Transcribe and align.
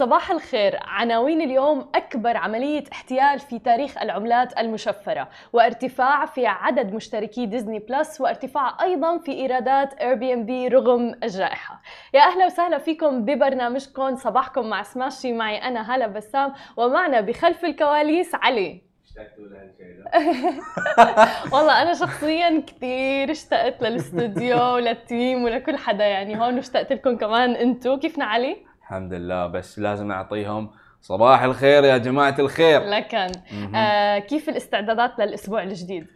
صباح 0.00 0.30
الخير. 0.30 0.78
عناوين 0.82 1.40
اليوم 1.40 1.88
أكبر 1.94 2.36
عملية 2.36 2.84
احتيال 2.92 3.38
في 3.38 3.58
تاريخ 3.58 3.98
العملات 3.98 4.58
المشفرة 4.58 5.28
وارتفاع 5.52 6.26
في 6.26 6.46
عدد 6.46 6.94
مشتركي 6.94 7.46
ديزني 7.46 7.78
بلس 7.78 8.20
وارتفاع 8.20 8.82
أيضا 8.82 9.18
في 9.18 9.32
إيرادات 9.32 9.94
اير 9.94 10.14
بي 10.14 10.34
ام 10.34 10.46
بي 10.46 10.68
رغم 10.68 11.14
الجائحة. 11.22 11.82
يا 12.14 12.20
أهلا 12.20 12.46
وسهلا 12.46 12.78
فيكم 12.78 13.24
ببرنامجكم. 13.24 14.16
صباحكم 14.16 14.66
مع 14.66 14.82
سماشي. 14.82 15.32
معي 15.32 15.56
أنا 15.56 15.94
هلا 15.94 16.06
بسام 16.06 16.52
ومعنا 16.76 17.20
بخلف 17.20 17.64
الكواليس 17.64 18.34
علي. 18.34 18.82
والله 21.52 21.82
أنا 21.82 21.94
شخصيا 21.94 22.62
كثير 22.66 23.30
اشتقت 23.30 23.82
للاستوديو 23.82 24.74
وللتيم 24.74 25.42
ولكل 25.44 25.76
حدا 25.76 26.04
يعني 26.04 26.40
هون 26.40 26.58
اشتقت 26.58 26.92
لكم 26.92 27.16
كمان 27.16 27.50
أنتم 27.50 27.98
كيفنا 27.98 28.24
علي؟ 28.24 28.69
الحمد 28.90 29.12
لله. 29.12 29.46
بس 29.46 29.78
لازم 29.78 30.08
نعطيهم 30.08 30.70
صباح 31.00 31.42
الخير 31.42 31.84
يا 31.84 31.96
جماعة 31.96 32.34
الخير. 32.38 32.80
لكن 32.80 33.32
آه 33.74 34.18
كيف 34.18 34.48
الاستعدادات 34.48 35.18
للأسبوع 35.18 35.62
الجديد؟ 35.62 36.06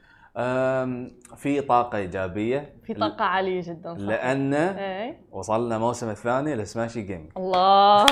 في 1.37 1.61
طاقة 1.69 1.99
إيجابية. 1.99 2.75
في 2.87 2.95
طاقة 2.95 3.25
عالية 3.25 3.61
جدا 3.63 3.95
صح 3.95 4.01
لأن 4.01 4.55
إيه. 4.55 5.21
وصلنا 5.33 5.77
الموسم 5.77 6.11
الثاني 6.11 6.55
لسماشي 6.55 7.03
جيمنج. 7.03 7.31
الله. 7.37 8.07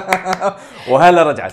وهلا 0.90 1.22
رجعت. 1.22 1.52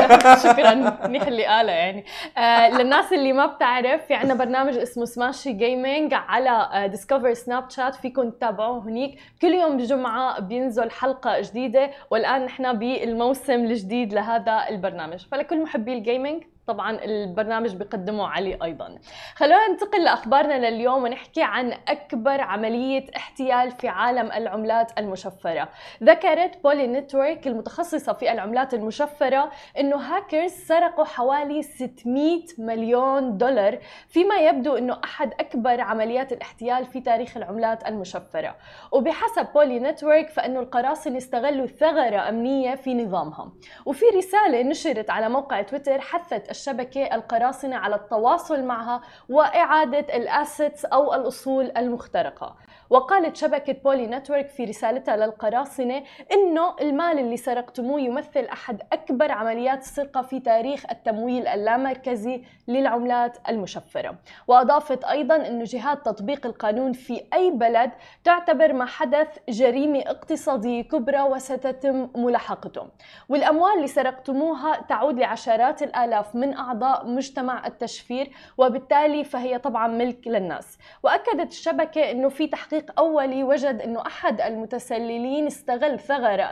شكرا. 0.44 0.74
منيح 1.08 1.26
اللي 1.26 1.44
قاله 1.46 1.72
يعني. 1.72 2.04
آه 2.38 2.68
للناس 2.68 3.12
اللي 3.12 3.32
ما 3.32 3.46
بتعرف 3.46 4.04
في 4.06 4.14
عنا 4.14 4.34
برنامج 4.34 4.76
اسمه 4.76 5.04
سماشي 5.04 5.52
جيمنج 5.52 6.14
على 6.14 6.88
ديسكفر 6.88 7.34
سناب 7.34 7.70
شات 7.70 7.94
فيكم 7.94 8.30
تتابعوه 8.30 8.84
هنيك. 8.84 9.18
كل 9.42 9.54
يوم 9.54 9.78
الجمعة 9.78 10.40
بينزل 10.40 10.90
حلقة 10.90 11.40
جديدة 11.40 11.90
والآن 12.10 12.44
نحن 12.44 12.78
بالموسم 12.78 13.52
الجديد 13.64 14.12
لهذا 14.14 14.64
البرنامج. 14.68 15.26
فلكل 15.32 15.62
محبي 15.62 15.92
الجيمنج 15.94 16.42
طبعا 16.68 17.04
البرنامج 17.04 17.74
بيقدمه 17.74 18.28
علي 18.28 18.58
أيضا. 18.62 18.98
خلونا 19.34 19.68
ننتقل 19.68 20.04
لأخبارنا 20.04 20.70
لليوم 20.70 21.02
ونحكي 21.04 21.42
عن 21.42 21.72
أكبر 21.88 22.40
عملية 22.40 23.06
احتيال 23.16 23.70
في 23.70 23.88
عالم 23.88 24.32
العملات 24.32 24.98
المشفرة. 24.98 25.68
ذكرت 26.02 26.62
بولي 26.64 26.86
نتورك 26.86 27.46
المتخصصة 27.46 28.12
في 28.12 28.32
العملات 28.32 28.74
المشفرة 28.74 29.50
إنه 29.78 29.96
هاكرز 29.96 30.50
سرقوا 30.50 31.04
حوالي 31.04 31.62
600 31.62 32.42
مليون 32.58 33.38
دولار 33.38 33.78
فيما 34.08 34.34
يبدو 34.36 34.76
إنه 34.76 34.98
أحد 35.04 35.32
أكبر 35.40 35.80
عمليات 35.80 36.32
الاحتيال 36.32 36.84
في 36.84 37.00
تاريخ 37.00 37.36
العملات 37.36 37.88
المشفرة. 37.88 38.56
وبحسب 38.92 39.46
بولي 39.54 39.80
نتورك 39.80 40.28
فإنه 40.28 40.60
القراصنة 40.60 41.18
استغلوا 41.18 41.66
ثغرة 41.66 42.28
أمنية 42.28 42.74
في 42.74 42.94
نظامها. 42.94 43.52
وفي 43.86 44.04
رسالة 44.16 44.62
نشرت 44.62 45.10
على 45.10 45.28
موقع 45.28 45.62
تويتر 45.62 46.00
حثت 46.00 46.50
الشبكة 46.58 47.14
القراصنة 47.14 47.76
على 47.76 47.94
التواصل 47.94 48.62
معها 48.64 49.00
وإعادة 49.28 50.16
الأسيتس 50.16 50.84
أو 50.84 51.14
الأصول 51.14 51.72
المخترقة. 51.76 52.56
وقالت 52.90 53.36
شبكة 53.36 53.72
بولي 53.72 54.06
نتورك 54.06 54.48
في 54.48 54.64
رسالتها 54.64 55.16
للقراصنة 55.16 56.02
إنه 56.32 56.76
المال 56.80 57.18
اللي 57.18 57.36
سرقتموه 57.36 58.00
يمثل 58.00 58.44
أحد 58.44 58.82
أكبر 58.92 59.32
عمليات 59.32 59.80
السرقة 59.80 60.22
في 60.22 60.40
تاريخ 60.40 60.84
التمويل 60.90 61.46
اللامركزي 61.46 62.42
للعملات 62.68 63.38
المشفرة. 63.48 64.14
وأضافت 64.46 65.04
أيضا 65.04 65.36
أنه 65.36 65.64
جهات 65.64 66.06
تطبيق 66.06 66.46
القانون 66.46 66.92
في 66.92 67.22
أي 67.34 67.50
بلد 67.50 67.90
تعتبر 68.24 68.72
ما 68.72 68.84
حدث 68.84 69.28
جريمة 69.48 69.98
اقتصادية 69.98 70.82
كبرى 70.82 71.22
وستتم 71.22 72.08
ملاحقته. 72.16 72.86
والأموال 73.28 73.72
اللي 73.76 73.86
سرقتموها 73.86 74.80
تعود 74.88 75.18
لعشرات 75.18 75.82
الآلاف 75.82 76.34
من 76.34 76.54
أعضاء 76.56 77.06
مجتمع 77.06 77.66
التشفير 77.66 78.30
وبالتالي 78.58 79.24
فهي 79.24 79.58
طبعا 79.58 79.88
ملك 79.88 80.28
للناس. 80.28 80.78
وأكدت 81.02 81.50
الشبكة 81.52 82.10
أنه 82.10 82.28
في 82.28 82.46
تحقيق 82.46 82.77
أولي 82.98 83.44
وجد 83.44 83.80
أنه 83.80 84.06
أحد 84.06 84.40
المتسللين 84.40 85.46
استغل 85.46 85.98
ثغرة 85.98 86.42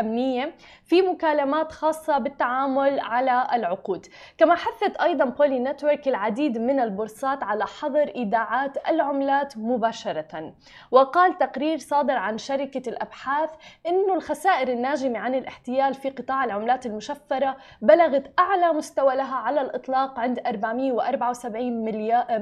أمنية 0.00 0.54
في 0.84 1.02
مكالمات 1.02 1.72
خاصة 1.72 2.18
بالتعامل 2.18 3.00
على 3.00 3.46
العقود. 3.52 4.06
كما 4.38 4.54
حثت 4.54 4.96
أيضا 4.96 5.24
بولي 5.24 5.58
نتورك 5.58 6.08
العديد 6.08 6.58
من 6.58 6.80
البورصات 6.80 7.42
على 7.42 7.66
حظر 7.66 8.08
إيداعات 8.08 8.88
العملات 8.88 9.58
مباشرة. 9.58 10.52
وقال 10.90 11.38
تقرير 11.38 11.78
صادر 11.78 12.16
عن 12.16 12.38
شركة 12.38 12.88
الأبحاث 12.88 13.50
أنه 13.86 14.14
الخسائر 14.14 14.68
الناجمة 14.68 15.18
عن 15.18 15.34
الاحتيال 15.34 15.94
في 15.94 16.10
قطاع 16.10 16.44
العملات 16.44 16.86
المشفرة 16.86 17.56
بلغت 17.82 18.32
أعلى 18.38 18.72
مستوى 18.72 19.16
لها 19.16 19.36
على 19.36 19.60
الإطلاق 19.60 20.20
عند 20.20 20.38
474 20.46 21.84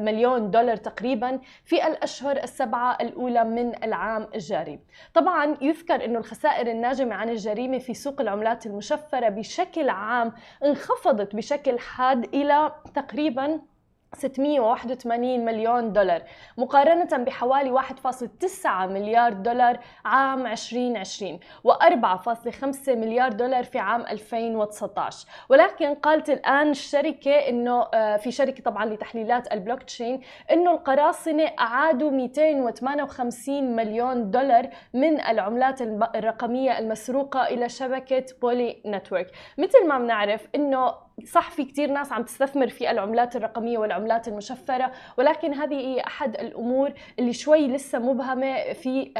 مليون 0.05 0.51
دولار 0.51 0.77
تقريبا 0.77 1.41
في 1.65 1.87
الأشهر 1.87 2.37
السبعة 2.37 2.99
الأولى 3.01 3.30
من 3.39 3.85
العام 3.85 4.29
الجاري. 4.35 4.79
طبعا 5.15 5.57
يذكر 5.61 6.05
أنه 6.05 6.19
الخسائر 6.19 6.71
الناجمة 6.71 7.15
عن 7.15 7.29
الجريمة 7.29 7.79
في 7.79 7.95
سوق 7.95 8.21
العملات 8.21 8.67
المشفرة 8.67 9.29
بشكل 9.29 9.89
عام 9.89 10.33
انخفضت 10.65 11.37
بشكل 11.37 11.79
حاد 11.79 12.35
إلى 12.35 12.73
تقريبا 12.95 13.61
681 14.15 15.45
مليون 15.45 15.93
دولار 15.93 16.23
مقارنة 16.59 17.25
بحوالي 17.25 17.83
1.9 17.83 18.67
مليار 18.67 19.33
دولار 19.33 19.79
عام 20.05 20.47
2020 20.47 21.39
و4.5 21.69 22.89
مليار 22.89 23.33
دولار 23.33 23.65
في 23.65 23.79
عام 23.79 24.01
2019 24.01 25.29
ولكن 25.49 25.95
قالت 25.95 26.31
الآن 26.31 26.71
الشركة 26.71 27.31
أنه 27.31 27.85
في 28.17 28.31
شركة 28.31 28.63
طبعا 28.63 28.85
لتحليلات 28.87 29.53
البلوك 29.53 29.83
تشين 29.83 30.21
أنه 30.51 30.71
القراصنة 30.71 31.45
أعادوا 31.61 32.11
258 32.11 33.77
مليون 33.77 34.31
دولار 34.31 34.69
من 34.95 35.21
العملات 35.21 35.83
الرقمية 35.83 36.79
المسروقة 36.79 37.47
إلى 37.47 37.69
شبكة 37.69 38.25
بولي 38.43 38.83
نتورك. 38.87 39.31
مثل 39.59 39.87
ما 39.89 39.99
بنعرف 39.99 40.47
أنه 40.55 41.10
صح 41.27 41.51
في 41.51 41.65
كتير 41.65 41.91
ناس 41.91 42.13
عم 42.13 42.23
تستثمر 42.23 42.69
في 42.69 42.91
العملات 42.91 43.37
الرقمية 43.37 43.79
والعملات 43.79 44.29
المشفرة 44.29 44.91
ولكن 45.19 45.55
هذه 45.55 46.01
أحد 46.07 46.35
الأمور 46.35 46.93
اللي 47.19 47.33
شوي 47.33 47.69
لسه 47.69 47.99
مبهمة 47.99 48.73
في 48.73 49.13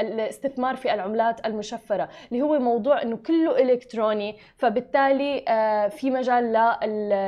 الاستثمار 0.00 0.76
في 0.76 0.94
العملات 0.94 1.46
المشفرة 1.46 2.08
اللي 2.32 2.42
هو 2.42 2.58
موضوع 2.58 3.02
أنه 3.02 3.16
كله 3.16 3.62
إلكتروني 3.62 4.36
فبالتالي 4.56 5.44
في 5.90 6.10
مجال 6.10 6.52
ل 6.52 6.56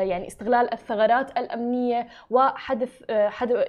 يعني 0.09 0.27
استغلال 0.27 0.73
الثغرات 0.73 1.39
الأمنية 1.39 2.07
وحدث 2.31 3.03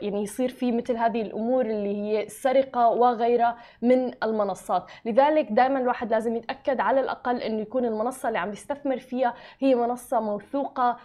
يعني 0.01 0.23
يصير 0.23 0.49
في 0.49 0.71
مثل 0.71 0.97
هذه 0.97 1.21
الأمور 1.21 1.65
اللي 1.65 1.95
هي 1.95 2.23
السرقة 2.23 2.89
وغيرها 2.89 3.57
من 3.81 4.11
المنصات. 4.23 4.85
لذلك 5.05 5.47
دائما 5.51 5.79
الواحد 5.79 6.11
لازم 6.11 6.35
يتأكد 6.35 6.79
على 6.79 6.99
الأقل 6.99 7.37
أنه 7.41 7.61
يكون 7.61 7.85
المنصة 7.85 8.27
اللي 8.27 8.39
عم 8.39 8.51
يستثمر 8.51 8.97
فيها 8.97 9.33
هي 9.59 9.75
منصة 9.75 10.19
موثوقة 10.19 10.46
موثوقة 10.53 10.97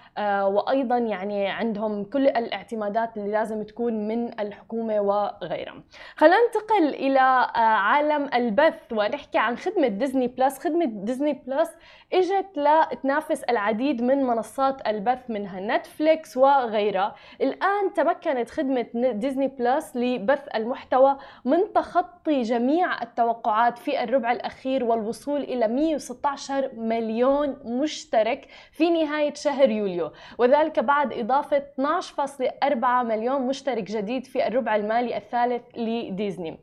وأيضا 0.46 0.98
يعني 0.98 1.48
عندهم 1.48 2.04
كل 2.04 2.28
الاعتمادات 2.28 3.16
اللي 3.16 3.30
لازم 3.32 3.62
تكون 3.62 4.08
من 4.08 4.40
الحكومة 4.40 5.00
وغيرها. 5.00 5.82
خلينا 6.16 6.36
ننتقل 6.46 6.88
إلى 6.94 7.18
عالم 7.56 8.30
البث 8.34 8.92
ونحكي 8.92 9.38
عن 9.38 9.56
خدمة 9.56 9.88
ديزني 9.88 10.26
بلس. 10.26 10.58
خدمة 10.58 10.84
ديزني 10.84 11.32
بلس 11.32 11.70
إجت 12.12 12.46
لتنافس 12.56 13.42
العديد 13.42 14.02
من 14.02 14.24
منصات 14.24 14.88
البث 14.88 15.30
منها 15.30 15.60
نتفليكس 15.60 16.36
وغيرها. 16.36 17.14
الآن 17.40 17.92
تمكنت 17.94 18.50
خدمة 18.50 18.86
ديزني 18.94 19.48
بلس 19.48 19.96
لبث 19.96 20.48
المحتوى 20.54 21.16
من 21.44 21.72
تخطي 21.72 22.42
جميع 22.42 23.02
التوقعات 23.02 23.78
في 23.78 24.04
الربع 24.04 24.32
الأخير 24.32 24.84
والوصول 24.84 25.42
إلى 25.42 25.68
116 25.68 26.70
مليون 26.76 27.56
مشترك 27.64 28.48
في 28.72 28.90
نهاية 29.32 29.34
شهر 29.34 29.70
يوليو 29.70 30.12
وذلك 30.38 30.78
بعد 30.78 31.12
إضافة 31.12 31.62
12.4 31.80 32.84
مليون 32.84 33.42
مشترك 33.42 33.82
جديد 33.82 34.26
في 34.26 34.46
الربع 34.46 34.76
المالي 34.76 35.16
الثالث 35.16 35.62
لديزني. 35.76 36.58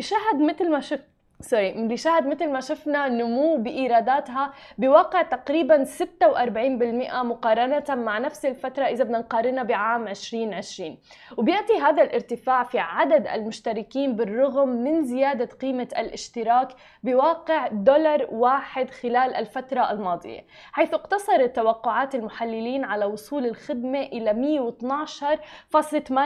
شهد 0.00 0.40
مثل 0.40 0.70
ما 0.70 0.80
شفت 0.80 1.11
سوري 1.42 1.96
شهد 1.96 2.26
مثل 2.26 2.50
ما 2.50 2.60
شفنا 2.60 3.08
نمو 3.08 3.56
بإيراداتها 3.56 4.52
بواقع 4.78 5.22
تقريبا 5.22 5.84
46% 5.84 7.14
مقارنة 7.14 7.84
مع 7.88 8.18
نفس 8.18 8.46
الفترة 8.46 8.84
إذا 8.84 9.04
بدنا 9.04 9.18
نقارنها 9.18 9.62
بعام 9.62 10.08
2020 10.08 10.98
وبيأتي 11.36 11.72
هذا 11.72 12.02
الارتفاع 12.02 12.64
في 12.64 12.78
عدد 12.78 13.26
المشتركين 13.26 14.16
بالرغم 14.16 14.68
من 14.68 15.04
زيادة 15.04 15.48
قيمة 15.60 15.88
الاشتراك 15.98 16.68
بواقع 17.02 17.68
دولار 17.68 18.26
واحد 18.30 18.90
خلال 18.90 19.34
الفترة 19.34 19.90
الماضية 19.90 20.46
حيث 20.72 20.94
اقتصرت 20.94 21.56
توقعات 21.56 22.14
المحللين 22.14 22.84
على 22.84 23.04
وصول 23.04 23.46
الخدمة 23.46 24.00
إلى 24.00 24.32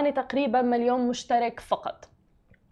112.8 0.08 0.14
تقريبا 0.14 0.62
مليون 0.62 1.08
مشترك 1.08 1.60
فقط. 1.60 2.15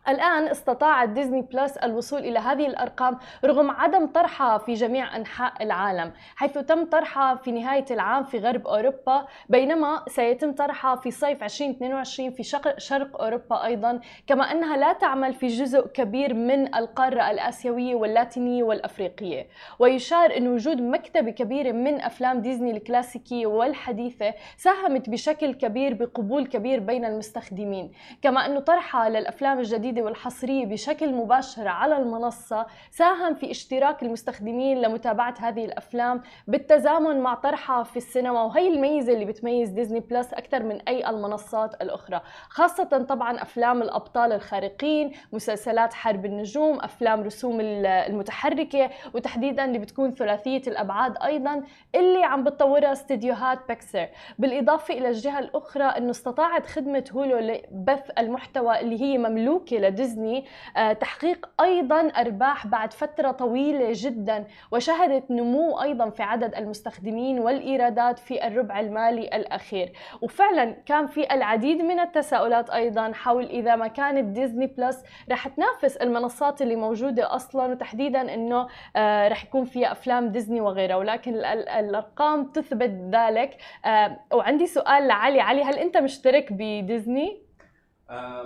الآن 0.09 0.49
استطاعت 0.49 1.09
ديزني 1.09 1.43
بلس 1.43 1.77
الوصول 1.77 2.21
إلى 2.21 2.39
هذه 2.39 2.67
الأرقام 2.67 3.19
رغم 3.45 3.71
عدم 3.71 4.07
طرحها 4.07 4.59
في 4.59 4.75
جميع 4.75 5.17
أنحاء 5.17 5.63
العالم 5.63 6.13
حيث 6.37 6.59
تم 6.59 6.85
طرحها 6.85 7.35
في 7.35 7.53
نهاية 7.53 7.85
العام 7.91 8.25
في 8.25 8.39
غرب 8.39 8.67
أوروبا 8.67 9.27
بينما 9.49 10.03
سيتم 10.09 10.53
طرحها 10.53 10.97
في 10.97 11.11
صيف 11.11 11.45
2022 11.45 12.31
في 12.31 12.43
شرق, 12.79 13.23
أوروبا 13.23 13.65
أيضا 13.65 14.01
كما 14.27 14.53
أنها 14.53 14.77
لا 14.77 14.93
تعمل 14.93 15.35
في 15.35 15.47
جزء 15.47 15.87
كبير 15.87 16.35
من 16.35 16.75
القارة 16.75 17.31
الآسيوية 17.31 17.95
واللاتينية 17.95 18.63
والأفريقية. 18.63 19.47
ويشار 19.79 20.37
أن 20.37 20.49
وجود 20.49 20.81
مكتبة 20.81 21.31
كبيرة 21.31 21.73
من 21.73 22.01
أفلام 22.01 22.41
ديزني 22.41 22.71
الكلاسيكية 22.71 23.47
والحديثة 23.47 24.35
ساهمت 24.57 25.11
بشكل 25.11 25.55
كبير 25.55 25.95
بقبول 25.95 26.47
كبير 26.47 26.81
بين 26.81 27.05
المستخدمين 27.05 27.93
كما 28.23 28.47
أنه 28.47 28.61
طرحها 28.61 29.09
للأفلام 29.09 29.59
الجديدة 29.59 29.94
الجديدة 29.95 30.07
والحصرية 30.07 30.67
بشكل 30.67 31.15
مباشر 31.15 31.69
على 31.69 31.97
المنصة 31.97 32.67
ساهم 32.91 33.35
في 33.35 33.51
اشتراك 33.51 34.03
المستخدمين 34.03 34.83
لمتابعة 34.83 35.35
هذه 35.41 35.65
الأفلام 35.65 36.23
بالتزامن 36.47 37.21
مع 37.21 37.35
طرحها 37.35 37.83
في 37.83 37.97
السينما. 37.97 38.43
وهي 38.43 38.69
الميزة 38.69 39.13
اللي 39.13 39.25
بتميز 39.25 39.69
ديزني 39.71 40.01
بلس 40.01 40.35
أكثر 40.35 40.63
من 40.63 40.81
أي 40.89 41.11
المنصات 41.11 41.83
الأخرى 41.83 42.21
خاصة 42.49 42.85
طبعا 43.09 43.43
أفلام 43.43 43.83
الأبطال 43.83 44.33
الخارقين 44.33 45.13
مسلسلات 45.33 45.95
حرب 45.95 46.25
النجوم 46.25 46.81
أفلام 46.81 47.23
رسوم 47.23 47.59
المتحركة 47.61 48.91
وتحديدا 49.15 49.65
اللي 49.65 49.79
بتكون 49.79 50.15
ثلاثية 50.15 50.63
الأبعاد 50.67 51.15
أيضا 51.25 51.63
اللي 51.95 52.25
عم 52.25 52.45
بتطورها 52.45 52.93
استديوهات 52.93 53.59
بيكسر 53.69 54.09
بالإضافة 54.39 54.95
إلى 54.95 55.09
الجهة 55.09 55.39
الأخرى 55.39 55.85
أنه 55.85 56.11
استطاعت 56.11 56.67
خدمة 56.67 57.05
هولو 57.13 57.39
لبث 57.39 58.11
المحتوى 58.19 58.81
اللي 58.81 59.01
هي 59.01 59.19
مملوكة 59.19 59.79
لديزني 59.85 60.45
آه، 60.77 60.93
تحقيق 60.93 61.49
أيضا 61.61 62.01
أرباح 62.09 62.67
بعد 62.67 62.93
فترة 62.93 63.31
طويلة 63.31 63.89
جدا 63.93 64.45
وشهدت 64.73 65.31
نمو 65.31 65.83
أيضا 65.83 66.11
في 66.11 66.23
عدد 66.23 66.55
المستخدمين 66.55 67.39
والإيرادات 67.39 68.19
في 68.19 68.47
الربع 68.47 68.81
المالي 68.81 69.23
الأخير. 69.23 69.93
وفعلا 70.23 70.77
كان 70.87 71.07
في 71.07 71.35
العديد 71.35 71.83
من 71.83 72.01
التساؤلات 72.01 72.71
أيضا 72.71 73.13
حول 73.13 73.45
إذا 73.45 73.77
ما 73.77 73.89
كانت 73.89 74.25
ديزني 74.25 74.67
بلس 74.67 75.05
رح 75.31 75.49
تنافس 75.49 75.97
المنصات 75.97 76.63
اللي 76.63 76.77
موجودة 76.77 77.35
أصلا 77.35 77.73
وتحديدا 77.73 78.35
إنه 78.35 78.69
آه، 78.97 79.29
رح 79.29 79.45
يكون 79.45 79.65
فيها 79.65 79.93
أفلام 79.93 80.29
ديزني 80.29 80.61
وغيرها. 80.61 80.97
ولكن 80.97 81.35
الأرقام 81.35 82.45
تثبت 82.45 83.15
ذلك. 83.15 83.57
آه، 83.85 84.21
وعندي 84.33 84.67
سؤال 84.67 85.07
لعلي. 85.07 85.41
علي 85.41 85.63
هل 85.63 85.79
أنت 85.79 85.97
مشترك 85.97 86.53
بديزني؟ 86.53 87.44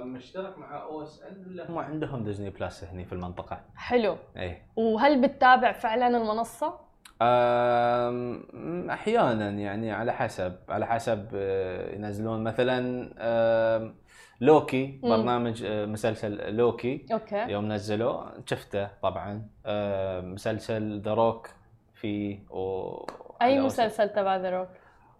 مشترك 0.04 0.58
مع 0.58 0.82
أو 0.82 1.02
اس 1.02 1.22
ان 1.22 1.44
ولا 1.50 1.70
هم 1.70 1.78
عندهم 1.78 2.24
ديزني 2.24 2.50
بلس 2.50 2.84
هني 2.84 3.04
في 3.04 3.12
المنطقة؟ 3.12 3.60
حلو. 3.76 4.16
اي 4.36 4.62
وهل 4.76 5.22
بتتابع 5.22 5.72
فعلا 5.72 6.06
المنصة؟ 6.22 6.88
أحيانا 8.92 9.50
يعني 9.50 9.92
على 9.92 10.12
حسب 10.12 10.56
على 10.68 10.86
حسب 10.86 11.28
آه، 11.34 11.94
ينزلون. 11.94 12.44
مثلا 12.44 13.08
لوكي 14.40 15.00
برنامج 15.02 15.64
آه، 15.64 15.86
مسلسل 15.86 16.56
لوكي 16.56 17.06
أوكي. 17.12 17.36
يوم 17.36 17.72
نزلوه. 17.72 18.32
شفته 18.46 18.88
طبعا. 19.02 19.48
مسلسل 20.22 21.00
ذا 21.00 21.14
روك 21.14 21.48
في 21.94 22.38
أي 23.42 23.60
مسلسل 23.60 24.08
تبع 24.08 24.36
ذا 24.36 24.50
روك 24.50 24.68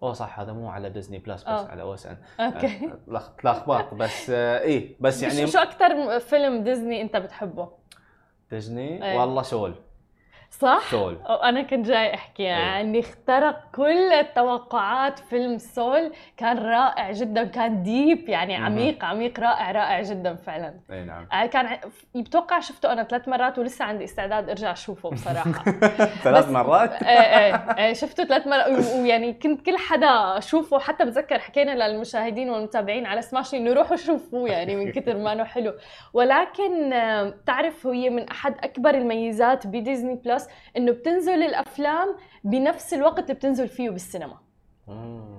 أوه 0.03 0.13
صح 0.13 0.41
هذا 0.41 0.53
مو 0.53 0.69
على 0.69 0.91
ديزني 0.91 1.19
بلس 1.19 1.43
بس 1.43 1.49
أوه. 1.49 1.71
على 1.71 1.83
أو 1.83 1.95
اس 1.95 2.07
ان 2.07 2.17
أوكي 2.41 2.91
لخبط 3.45 3.95
بس 3.95 4.31
آه 4.31 4.61
إيه 4.61 4.97
بس 5.01 5.23
يعني 5.23 5.47
شو 5.47 5.59
أكثر 5.59 6.19
فيلم 6.21 6.65
ديزني 6.65 7.03
أنت 7.03 7.17
بتحبه؟ 7.17 7.69
ديزني 8.51 9.05
أيه. 9.05 9.19
والله 9.21 9.43
سول 9.43 9.75
صح؟ 10.51 10.91
سول. 10.91 11.19
أنا 11.43 11.63
كنت 11.63 11.87
جاي 11.87 12.15
أحكي 12.15 12.43
يعني 12.43 12.99
أيه. 12.99 13.05
اخترق 13.05 13.61
كل 13.75 14.13
التوقعات 14.13 15.19
فيلم 15.19 15.59
سول. 15.59 16.13
كان 16.37 16.59
رائع 16.59 17.13
جدا 17.13 17.45
كان 17.45 17.83
ديب 17.83 18.29
يعني 18.29 18.57
عميق 18.57 19.05
عميق 19.05 19.41
رائع 19.41 19.71
رائع 19.71 20.03
جدا 20.03 20.35
فعلا. 20.35 20.75
إي 20.93 21.05
نعم. 21.05 21.27
آه، 21.33 21.47
كان 21.47 21.79
بتوقع 22.15 22.61
شفته 22.61 22.93
أنا 22.93 23.05
ثلاث 23.05 23.29
مرات 23.29 23.59
ولسه 23.59 23.85
عندي 23.85 24.05
استعداد 24.05 24.49
أرجع 24.51 24.73
أشوفه 24.73 25.11
بصراحة. 25.11 25.65
ثلاث 26.25 26.49
مرات؟ 26.51 27.03
إيه 27.03 27.55
إيه 27.55 27.93
شفته 27.93 28.25
ثلاث 28.25 28.47
مرات. 28.47 28.69
ويعني 28.69 29.33
كنت 29.33 29.67
كل 29.67 29.79
حدا 29.79 30.39
أشوفه 30.39 30.79
حتى 30.79 31.05
بتذكر 31.05 31.39
حكينا 31.39 31.89
للمشاهدين 31.89 32.51
والمتابعين 32.51 33.07
على 33.07 33.23
سماشي 33.23 33.57
إنه 33.57 33.73
روحوا 33.73 33.97
شوفوه 33.97 34.49
يعني 34.49 34.77
من 34.77 34.93
كثر 34.93 35.17
ما 35.17 35.33
إنه 35.33 35.45
حلو. 35.45 35.75
ولكن 36.13 36.91
تعرف 37.47 37.87
هي 37.87 38.11
من 38.11 38.29
أحد 38.29 38.55
أكبر 38.65 38.95
الميزات 38.95 39.67
بديزني 39.67 40.15
بلس 40.15 40.38
بلس 40.39 40.49
إنه 40.77 40.93
بتنزل 40.93 41.43
الأفلام 41.43 42.17
بنفس 42.45 42.95
الوقت 42.95 43.19
اللي 43.19 43.35
بتنزل 43.35 43.69
فيه 43.69 43.91
بالسينما. 43.91 44.37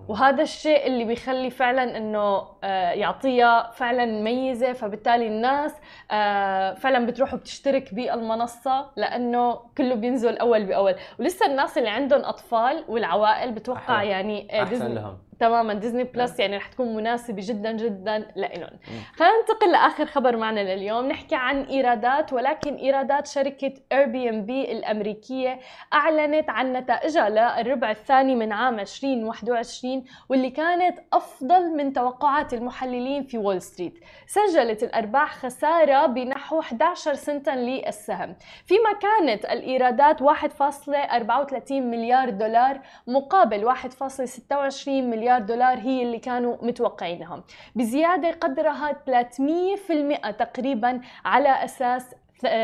وهذا 0.07 0.43
الشيء 0.43 0.87
اللي 0.87 1.05
بيخلي 1.05 1.49
فعلا 1.49 1.97
إنه 1.97 2.47
آه، 2.63 2.91
يعطيها 2.91 3.71
فعلا 3.71 4.05
ميزة 4.05 4.73
فبالتالي 4.73 5.27
الناس 5.27 5.75
آه، 6.11 6.73
فعلا 6.73 7.05
بتروح 7.05 7.33
وبتشترك 7.33 7.93
بالمنصة 7.93 8.91
لأنه 8.95 9.59
كله 9.77 9.95
بينزل 9.95 10.37
أول 10.37 10.65
بأول. 10.65 10.95
ولسه 11.19 11.45
الناس 11.45 11.77
اللي 11.77 11.89
عندهم 11.89 12.21
أطفال 12.25 12.85
والعوائل 12.87 13.51
بتوقع 13.51 14.03
يعني 14.03 14.59
آه، 14.59 14.63
أحسن 14.63 14.93
لهم. 14.95 15.17
تماما. 15.39 15.73
ديزني 15.73 16.03
بلس 16.03 16.39
يعني 16.39 16.57
رح 16.57 16.67
تكون 16.67 16.95
مناسبة 16.95 17.41
جدا 17.45 17.71
جدا 17.71 18.17
لهم 18.35 18.79
خلينا 19.15 19.33
ننتقل 19.39 19.71
لآخر 19.71 20.05
خبر 20.05 20.37
معنا 20.37 20.75
لليوم. 20.75 21.07
نحكي 21.07 21.35
عن 21.35 21.63
إيرادات 21.63 22.33
ولكن 22.33 22.75
إيرادات 22.75 23.27
شركة 23.27 23.73
اير 23.91 24.05
بي 24.05 24.29
ام 24.29 24.45
بي 24.45 24.71
الأمريكية 24.71 25.59
أعلنت 25.93 26.49
عن 26.49 26.73
نتائجها 26.73 27.29
للربع 27.29 27.91
الثاني 27.91 28.35
من 28.35 28.51
عام 28.51 28.79
2021 28.79 30.03
واللي 30.29 30.49
كانت 30.49 30.99
أفضل 31.13 31.77
من 31.77 31.93
توقعات 31.93 32.53
المحللين 32.53 33.23
في 33.23 33.37
وول 33.37 33.61
ستريت 33.61 33.93
سجلت 34.31 34.83
الأرباح 34.83 35.35
خسارة 35.35 36.05
بنحو 36.05 36.59
11 36.59 37.13
سنتا 37.13 37.51
للسهم. 37.51 38.35
فيما 38.65 38.93
كانت 38.93 39.45
الإيرادات 39.45 40.23
1.34 40.23 41.71
مليار 41.71 42.29
دولار 42.29 42.79
مقابل 43.07 43.73
1.26 43.75 44.87
مليار 44.87 45.19
مليار 45.19 45.41
دولار 45.41 45.77
هي 45.77 46.03
اللي 46.03 46.19
كانوا 46.19 46.57
متوقعينها. 46.61 47.43
بزيادة 47.75 48.31
قدرها 48.31 48.95
300% 49.05 50.31
تقريبا 50.31 51.01
على 51.25 51.49
أساس 51.65 52.15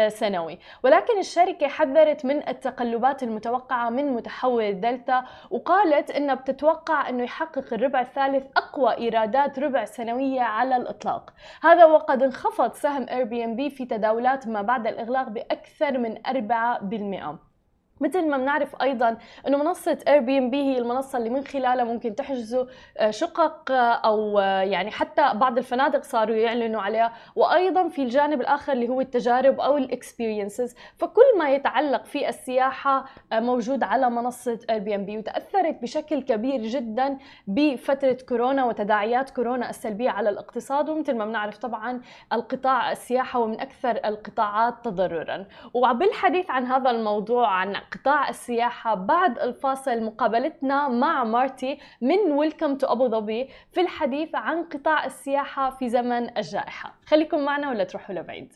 سنوي. 0.08 0.60
ولكن 0.84 1.20
الشركة 1.20 1.68
حذرت 1.68 2.26
من 2.26 2.50
التقلبات 2.50 3.24
المتوقعة 3.24 3.90
من 3.90 4.14
متحول 4.14 4.82
دلتا 4.82 5.26
وقالت 5.52 6.12
إنها 6.12 6.36
بتتوقع 6.36 7.10
إنه 7.10 7.24
يحقق 7.24 7.74
الربع 7.74 8.02
الثالث 8.02 8.46
أقوى 8.58 8.98
إيرادات 8.98 9.60
ربع 9.60 9.86
سنوية 9.86 10.42
على 10.42 10.76
الإطلاق. 10.76 11.34
هذا 11.64 11.86
وقد 11.86 12.24
انخفض 12.24 12.74
سهم 12.74 13.06
بي 13.56 13.70
في 13.70 13.86
تداولات 13.86 14.48
ما 14.48 14.62
بعد 14.62 14.88
الإغلاق 14.88 15.30
بأكثر 15.30 15.98
من 15.98 16.18
4% 16.28 17.55
مثل 18.02 18.30
ما 18.30 18.38
بنعرف 18.38 18.82
أيضا 18.82 19.18
إنه 19.48 19.58
منصة 19.58 19.98
اير 20.08 20.20
بي 20.20 20.38
ام 20.38 20.50
بي 20.50 20.64
هي 20.64 20.78
المنصة 20.78 21.18
اللي 21.18 21.30
من 21.30 21.44
خلالها 21.44 21.84
ممكن 21.84 22.16
تحجزوا 22.16 22.66
آه، 22.98 23.12
شقق 23.12 23.72
آه، 23.72 23.94
أو 23.94 24.40
آه، 24.40 24.62
يعني 24.62 24.92
حتى 24.92 25.32
بعض 25.36 25.58
الفنادق 25.58 26.04
صاروا 26.04 26.36
يعلنوا 26.36 26.82
عليها. 26.82 27.14
وأيضا 27.36 27.88
في 27.88 28.02
الجانب 28.02 28.42
الآخر 28.42 28.74
اللي 28.74 28.90
هو 28.90 29.02
التجارب 29.02 29.60
أو 29.60 29.78
الاكسبيرينسز 29.78 30.76
فكل 30.98 31.38
ما 31.38 31.50
يتعلق 31.50 32.06
في 32.06 32.30
السياحة 32.30 33.06
موجود 33.34 33.84
على 33.84 34.10
منصة 34.10 34.60
اير 34.70 34.80
بي 34.80 34.96
ام 34.96 35.06
بي 35.06 35.18
وتأثرت 35.18 35.82
بشكل 35.82 36.22
كبير 36.22 36.62
جدا 36.62 37.18
بفترة 37.48 38.18
كورونا 38.30 38.66
وتداعيات 38.66 39.30
كورونا 39.30 39.70
السلبية 39.70 40.10
على 40.10 40.30
الاقتصاد. 40.30 40.90
ومثل 40.90 41.18
ما 41.18 41.26
بنعرف 41.26 41.58
طبعا 41.58 42.02
القطاع 42.34 42.92
السياحة 42.92 43.40
ومن 43.40 43.60
أكثر 43.60 44.00
القطاعات 44.06 44.74
تضررا. 44.84 45.46
وبالحديث 45.74 46.52
عن 46.52 46.66
هذا 46.66 46.90
الموضوع 46.90 47.48
عن 47.48 47.76
قطاع 47.92 48.30
السياحة 48.30 48.96
بعد 48.96 49.40
الفاصل 49.40 50.04
مقابلتنا 50.04 50.88
مع 50.88 51.24
مارتي 51.24 51.78
من 52.02 52.32
ويلكم 52.32 52.78
تو 52.78 52.88
أبو 52.88 53.08
ظبي 53.08 53.50
في 53.72 53.82
الحديث 53.82 54.36
عن 54.36 54.64
قطاع 54.64 55.06
السياحة 55.06 55.70
في 55.70 55.90
زمن 55.90 56.38
الجائحة 56.38 57.00
خليكم 57.06 57.46
معنا 57.46 57.70
ولا 57.70 57.84
تروحوا 57.84 58.16
لبعيد 58.16 58.54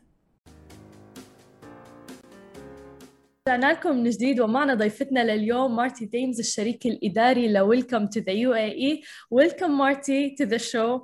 رجعنا 3.48 3.72
لكم 3.72 3.98
من 3.98 4.10
جديد 4.10 4.40
ومعنا 4.40 4.74
ضيفتنا 4.74 5.20
لليوم 5.20 5.76
مارتي 5.76 6.06
تيمز 6.06 6.40
الشريك 6.40 6.86
الإداري 6.86 7.54
لويلكم 7.54 8.08
تو 8.08 8.20
ذا 8.20 8.32
يو 8.32 8.54
اي 8.54 8.72
اي 8.72 9.02
ويلكم 9.32 9.78
مارتي 9.78 10.30
تو 10.30 10.44
ذا 10.44 10.58
شو 10.58 11.00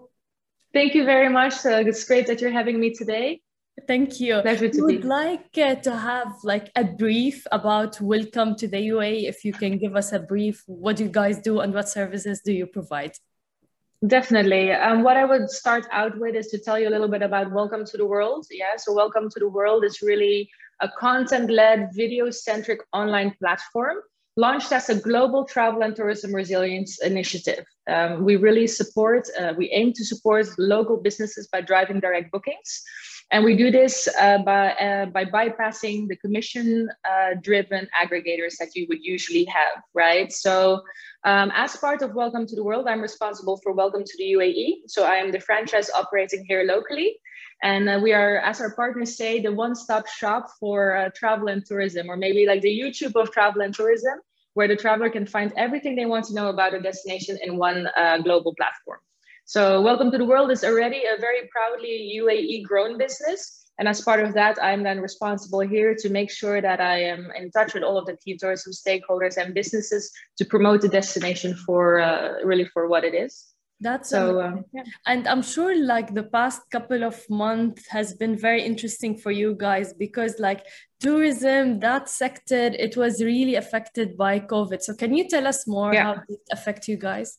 Thank 0.76 0.94
you 0.94 1.06
very 1.06 1.30
much. 1.30 1.66
Uh, 1.66 1.90
it's 1.90 2.04
great 2.04 2.28
that 2.28 2.42
you're 2.42 2.58
having 2.62 2.78
me 2.82 2.90
today. 2.94 3.45
Thank 3.88 4.22
you. 4.22 4.42
Pleasure 4.42 4.70
to 4.70 4.86
we 4.86 4.96
would 4.96 5.06
like 5.06 5.58
uh, 5.58 5.76
to 5.76 5.96
have 5.96 6.34
like 6.44 6.72
a 6.78 6.86
brief 6.86 7.46
about 7.52 8.00
welcome 8.00 8.56
to 8.56 8.68
the 8.68 8.78
UAE. 8.78 9.28
If 9.28 9.44
you 9.44 9.52
can 9.52 9.78
give 9.78 9.98
us 9.98 10.14
a 10.14 10.20
brief, 10.20 10.64
what 10.66 10.96
do 10.96 11.04
you 11.04 11.10
guys 11.10 11.40
do 11.40 11.60
and 11.60 11.74
what 11.74 11.90
services 11.90 12.42
do 12.44 12.54
you 12.54 12.68
provide? 12.68 13.12
Definitely. 14.08 14.72
Um, 14.72 15.04
what 15.04 15.18
I 15.18 15.26
would 15.26 15.50
start 15.50 15.88
out 15.92 16.18
with 16.18 16.36
is 16.36 16.48
to 16.48 16.58
tell 16.58 16.80
you 16.80 16.88
a 16.88 16.94
little 16.96 17.10
bit 17.10 17.22
about 17.22 17.52
Welcome 17.52 17.86
to 17.86 17.98
the 17.98 18.06
World. 18.06 18.48
Yeah, 18.50 18.78
so 18.78 18.94
Welcome 18.94 19.30
to 19.32 19.40
the 19.40 19.50
World 19.50 19.84
is 19.84 20.02
really 20.02 20.50
a 20.82 20.90
content 20.98 21.52
led, 21.52 21.90
video 21.94 22.30
centric 22.32 22.80
online 22.94 23.36
platform 23.40 23.98
launched 24.38 24.72
as 24.74 24.90
a 24.90 24.96
global 24.96 25.46
travel 25.46 25.82
and 25.82 25.96
tourism 25.96 26.34
resilience 26.34 27.02
initiative. 27.02 27.66
Um, 27.88 28.26
we 28.26 28.36
really 28.36 28.68
support, 28.68 29.28
uh, 29.40 29.54
we 29.58 29.72
aim 29.72 29.94
to 29.94 30.04
support 30.04 30.48
local 30.58 30.98
businesses 30.98 31.48
by 31.48 31.62
driving 31.62 32.00
direct 32.02 32.32
bookings. 32.32 32.84
And 33.32 33.44
we 33.44 33.56
do 33.56 33.72
this 33.72 34.08
uh, 34.20 34.38
by, 34.40 34.74
uh, 34.74 35.08
by 35.08 35.26
bypassing 35.26 36.08
the 36.08 36.16
commission 36.18 36.90
uh, 37.10 37.32
driven 37.42 37.88
aggregators 38.00 38.58
that 38.60 38.76
you 38.76 38.86
would 38.88 39.04
usually 39.04 39.46
have, 39.46 39.82
right? 39.94 40.32
So, 40.32 40.84
um, 41.24 41.52
as 41.56 41.76
part 41.76 42.04
of 42.04 42.14
Welcome 42.14 42.46
to 42.46 42.56
the 42.56 42.64
World, 42.64 42.86
I'm 42.88 43.02
responsible 43.02 43.58
for 43.64 43.74
Welcome 43.74 44.04
to 44.04 44.18
the 44.20 44.34
UAE. 44.34 44.88
So, 44.88 45.06
I 45.06 45.16
am 45.16 45.32
the 45.32 45.40
franchise 45.40 45.90
operating 45.90 46.46
here 46.48 46.64
locally. 46.64 47.18
And 47.64 47.90
uh, 47.90 48.00
we 48.02 48.14
are, 48.14 48.38
as 48.38 48.62
our 48.62 48.76
partners 48.76 49.18
say, 49.18 49.42
the 49.42 49.52
one 49.52 49.74
stop 49.74 50.08
shop 50.08 50.48
for 50.60 50.96
uh, 50.96 51.10
travel 51.16 51.48
and 51.48 51.66
tourism, 51.66 52.10
or 52.10 52.18
maybe 52.18 52.46
like 52.46 52.62
the 52.62 52.80
YouTube 52.80 53.16
of 53.20 53.32
travel 53.32 53.62
and 53.62 53.74
tourism, 53.74 54.20
where 54.54 54.68
the 54.68 54.76
traveler 54.76 55.10
can 55.10 55.26
find 55.26 55.52
everything 55.58 55.96
they 55.96 56.06
want 56.06 56.26
to 56.26 56.36
know 56.36 56.50
about 56.50 56.76
a 56.76 56.80
destination 56.80 57.40
in 57.42 57.58
one 57.58 57.88
uh, 57.98 58.20
global 58.20 58.54
platform. 58.56 59.00
So 59.48 59.80
Welcome 59.80 60.10
to 60.10 60.18
the 60.18 60.26
World 60.26 60.50
is 60.50 60.64
already 60.64 61.04
a 61.06 61.22
very 61.22 61.48
proudly 61.52 62.20
UAE 62.20 62.64
grown 62.64 62.98
business. 62.98 63.70
And 63.78 63.88
as 63.88 64.02
part 64.02 64.26
of 64.26 64.34
that, 64.34 64.58
I'm 64.60 64.82
then 64.82 65.00
responsible 65.00 65.60
here 65.60 65.94
to 66.00 66.10
make 66.10 66.32
sure 66.32 66.62
that 66.62 66.82
I 66.82 67.04
am 67.04 67.30
in 67.38 67.52
touch 67.52 67.76
with 67.76 67.84
all 67.84 67.96
of 67.96 68.08
the 68.08 68.18
key 68.18 68.38
tourism 68.38 68.74
stakeholders 68.74 69.38
and 69.38 69.54
businesses 69.54 70.12
to 70.40 70.46
promote 70.46 70.82
the 70.82 70.90
destination 70.90 71.54
for 71.54 72.00
uh, 72.00 72.44
really 72.44 72.66
for 72.66 72.88
what 72.88 73.04
it 73.04 73.14
is. 73.14 73.46
That's 73.82 74.10
so, 74.10 74.42
um, 74.42 74.66
yeah. 74.74 74.84
and 75.06 75.28
I'm 75.28 75.44
sure 75.44 75.78
like 75.78 76.16
the 76.16 76.24
past 76.24 76.62
couple 76.72 77.04
of 77.04 77.22
months 77.30 77.88
has 77.90 78.16
been 78.16 78.36
very 78.36 78.64
interesting 78.64 79.16
for 79.16 79.30
you 79.30 79.54
guys 79.54 79.94
because 79.94 80.40
like 80.40 80.66
tourism, 81.00 81.82
that 81.82 82.10
sector, 82.10 82.72
it 82.74 82.98
was 82.98 83.22
really 83.22 83.56
affected 83.56 84.18
by 84.18 84.40
COVID. 84.40 84.82
So 84.82 84.96
can 84.96 85.14
you 85.14 85.28
tell 85.28 85.46
us 85.46 85.68
more 85.68 85.94
yeah. 85.94 86.04
how 86.04 86.22
it 86.28 86.40
affect 86.52 86.88
you 86.88 86.98
guys? 86.98 87.38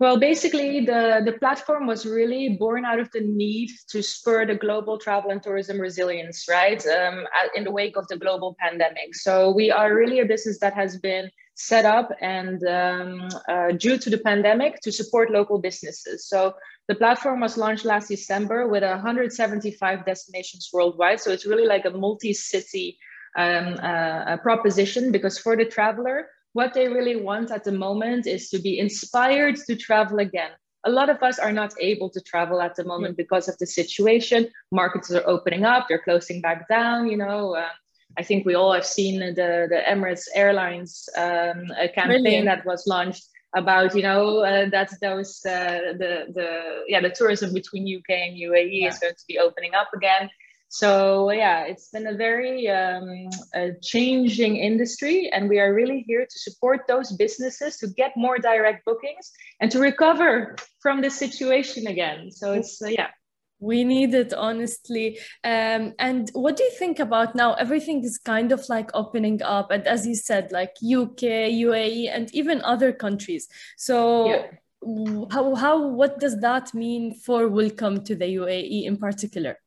Well, 0.00 0.16
basically, 0.16 0.86
the, 0.86 1.22
the 1.24 1.32
platform 1.32 1.88
was 1.88 2.06
really 2.06 2.50
born 2.50 2.84
out 2.84 3.00
of 3.00 3.10
the 3.10 3.20
need 3.20 3.70
to 3.88 4.00
spur 4.00 4.46
the 4.46 4.54
global 4.54 4.96
travel 4.96 5.32
and 5.32 5.42
tourism 5.42 5.80
resilience, 5.80 6.46
right? 6.48 6.80
Um, 6.86 7.26
in 7.56 7.64
the 7.64 7.72
wake 7.72 7.96
of 7.96 8.06
the 8.06 8.16
global 8.16 8.56
pandemic. 8.60 9.16
So, 9.16 9.50
we 9.50 9.72
are 9.72 9.92
really 9.92 10.20
a 10.20 10.24
business 10.24 10.60
that 10.60 10.74
has 10.74 10.98
been 10.98 11.30
set 11.54 11.84
up 11.84 12.10
and 12.20 12.62
um, 12.68 13.28
uh, 13.48 13.72
due 13.72 13.98
to 13.98 14.08
the 14.08 14.18
pandemic 14.18 14.80
to 14.82 14.92
support 14.92 15.32
local 15.32 15.58
businesses. 15.58 16.28
So, 16.28 16.54
the 16.86 16.94
platform 16.94 17.40
was 17.40 17.56
launched 17.56 17.84
last 17.84 18.06
December 18.06 18.68
with 18.68 18.84
175 18.84 20.06
destinations 20.06 20.70
worldwide. 20.72 21.18
So, 21.18 21.32
it's 21.32 21.44
really 21.44 21.66
like 21.66 21.86
a 21.86 21.90
multi 21.90 22.32
city 22.32 22.98
um, 23.36 23.74
uh, 23.82 24.36
proposition 24.36 25.10
because 25.10 25.38
for 25.38 25.56
the 25.56 25.64
traveler, 25.64 26.28
what 26.52 26.74
they 26.74 26.88
really 26.88 27.16
want 27.16 27.50
at 27.50 27.64
the 27.64 27.72
moment 27.72 28.26
is 28.26 28.50
to 28.50 28.58
be 28.58 28.78
inspired 28.78 29.56
to 29.66 29.76
travel 29.76 30.18
again. 30.18 30.50
A 30.84 30.90
lot 30.90 31.10
of 31.10 31.22
us 31.22 31.38
are 31.38 31.52
not 31.52 31.74
able 31.80 32.08
to 32.10 32.20
travel 32.20 32.60
at 32.60 32.76
the 32.76 32.84
moment 32.84 33.16
because 33.16 33.48
of 33.48 33.58
the 33.58 33.66
situation. 33.66 34.48
Markets 34.70 35.10
are 35.10 35.26
opening 35.26 35.64
up, 35.64 35.86
they're 35.88 36.02
closing 36.02 36.40
back 36.40 36.68
down. 36.68 37.08
You 37.08 37.16
know, 37.16 37.56
uh, 37.56 37.68
I 38.16 38.22
think 38.22 38.46
we 38.46 38.54
all 38.54 38.72
have 38.72 38.86
seen 38.86 39.18
the 39.20 39.66
the 39.68 39.82
Emirates 39.86 40.26
Airlines 40.34 41.08
um, 41.16 41.66
campaign 41.94 42.44
that 42.46 42.64
was 42.64 42.86
launched 42.86 43.24
about 43.54 43.94
you 43.94 44.02
know 44.02 44.38
uh, 44.38 44.68
that 44.70 44.90
those 45.00 45.44
uh, 45.46 45.94
the 45.98 46.26
the 46.34 46.84
yeah 46.86 47.00
the 47.00 47.10
tourism 47.10 47.52
between 47.52 47.82
UK 47.98 48.10
and 48.10 48.36
UAE 48.36 48.82
yeah. 48.82 48.88
is 48.88 48.98
going 48.98 49.14
to 49.14 49.24
be 49.26 49.38
opening 49.38 49.74
up 49.74 49.88
again. 49.94 50.30
So 50.68 51.30
yeah, 51.30 51.64
it's 51.64 51.88
been 51.88 52.06
a 52.06 52.14
very 52.14 52.68
um, 52.68 53.30
a 53.54 53.72
changing 53.82 54.56
industry, 54.56 55.30
and 55.32 55.48
we 55.48 55.58
are 55.60 55.72
really 55.72 56.04
here 56.06 56.26
to 56.26 56.38
support 56.38 56.82
those 56.86 57.12
businesses 57.12 57.78
to 57.78 57.88
get 57.88 58.12
more 58.16 58.38
direct 58.38 58.84
bookings 58.84 59.32
and 59.60 59.70
to 59.70 59.80
recover 59.80 60.56
from 60.80 61.00
the 61.00 61.10
situation 61.10 61.86
again. 61.86 62.30
So 62.30 62.52
it's 62.52 62.82
uh, 62.82 62.88
yeah. 62.88 63.08
We 63.60 63.82
need 63.82 64.14
it 64.14 64.34
honestly. 64.34 65.18
Um, 65.42 65.94
and 65.98 66.30
what 66.34 66.56
do 66.56 66.64
you 66.64 66.70
think 66.78 67.00
about 67.00 67.34
now? 67.34 67.54
Everything 67.54 68.04
is 68.04 68.18
kind 68.18 68.52
of 68.52 68.68
like 68.68 68.90
opening 68.92 69.42
up, 69.42 69.70
and 69.70 69.86
as 69.86 70.06
you 70.06 70.14
said, 70.14 70.52
like 70.52 70.74
UK, 70.84 71.48
UAE, 71.64 72.14
and 72.14 72.32
even 72.34 72.60
other 72.62 72.92
countries. 72.92 73.48
So. 73.76 74.28
Yeah. 74.28 74.46
How, 75.32 75.56
how 75.56 75.88
what 75.88 76.20
does 76.20 76.38
that 76.38 76.72
mean 76.72 77.12
for 77.12 77.48
welcome 77.48 78.04
to 78.04 78.14
the 78.14 78.26
UAE 78.36 78.84
in 78.84 78.96
particular? 78.96 79.58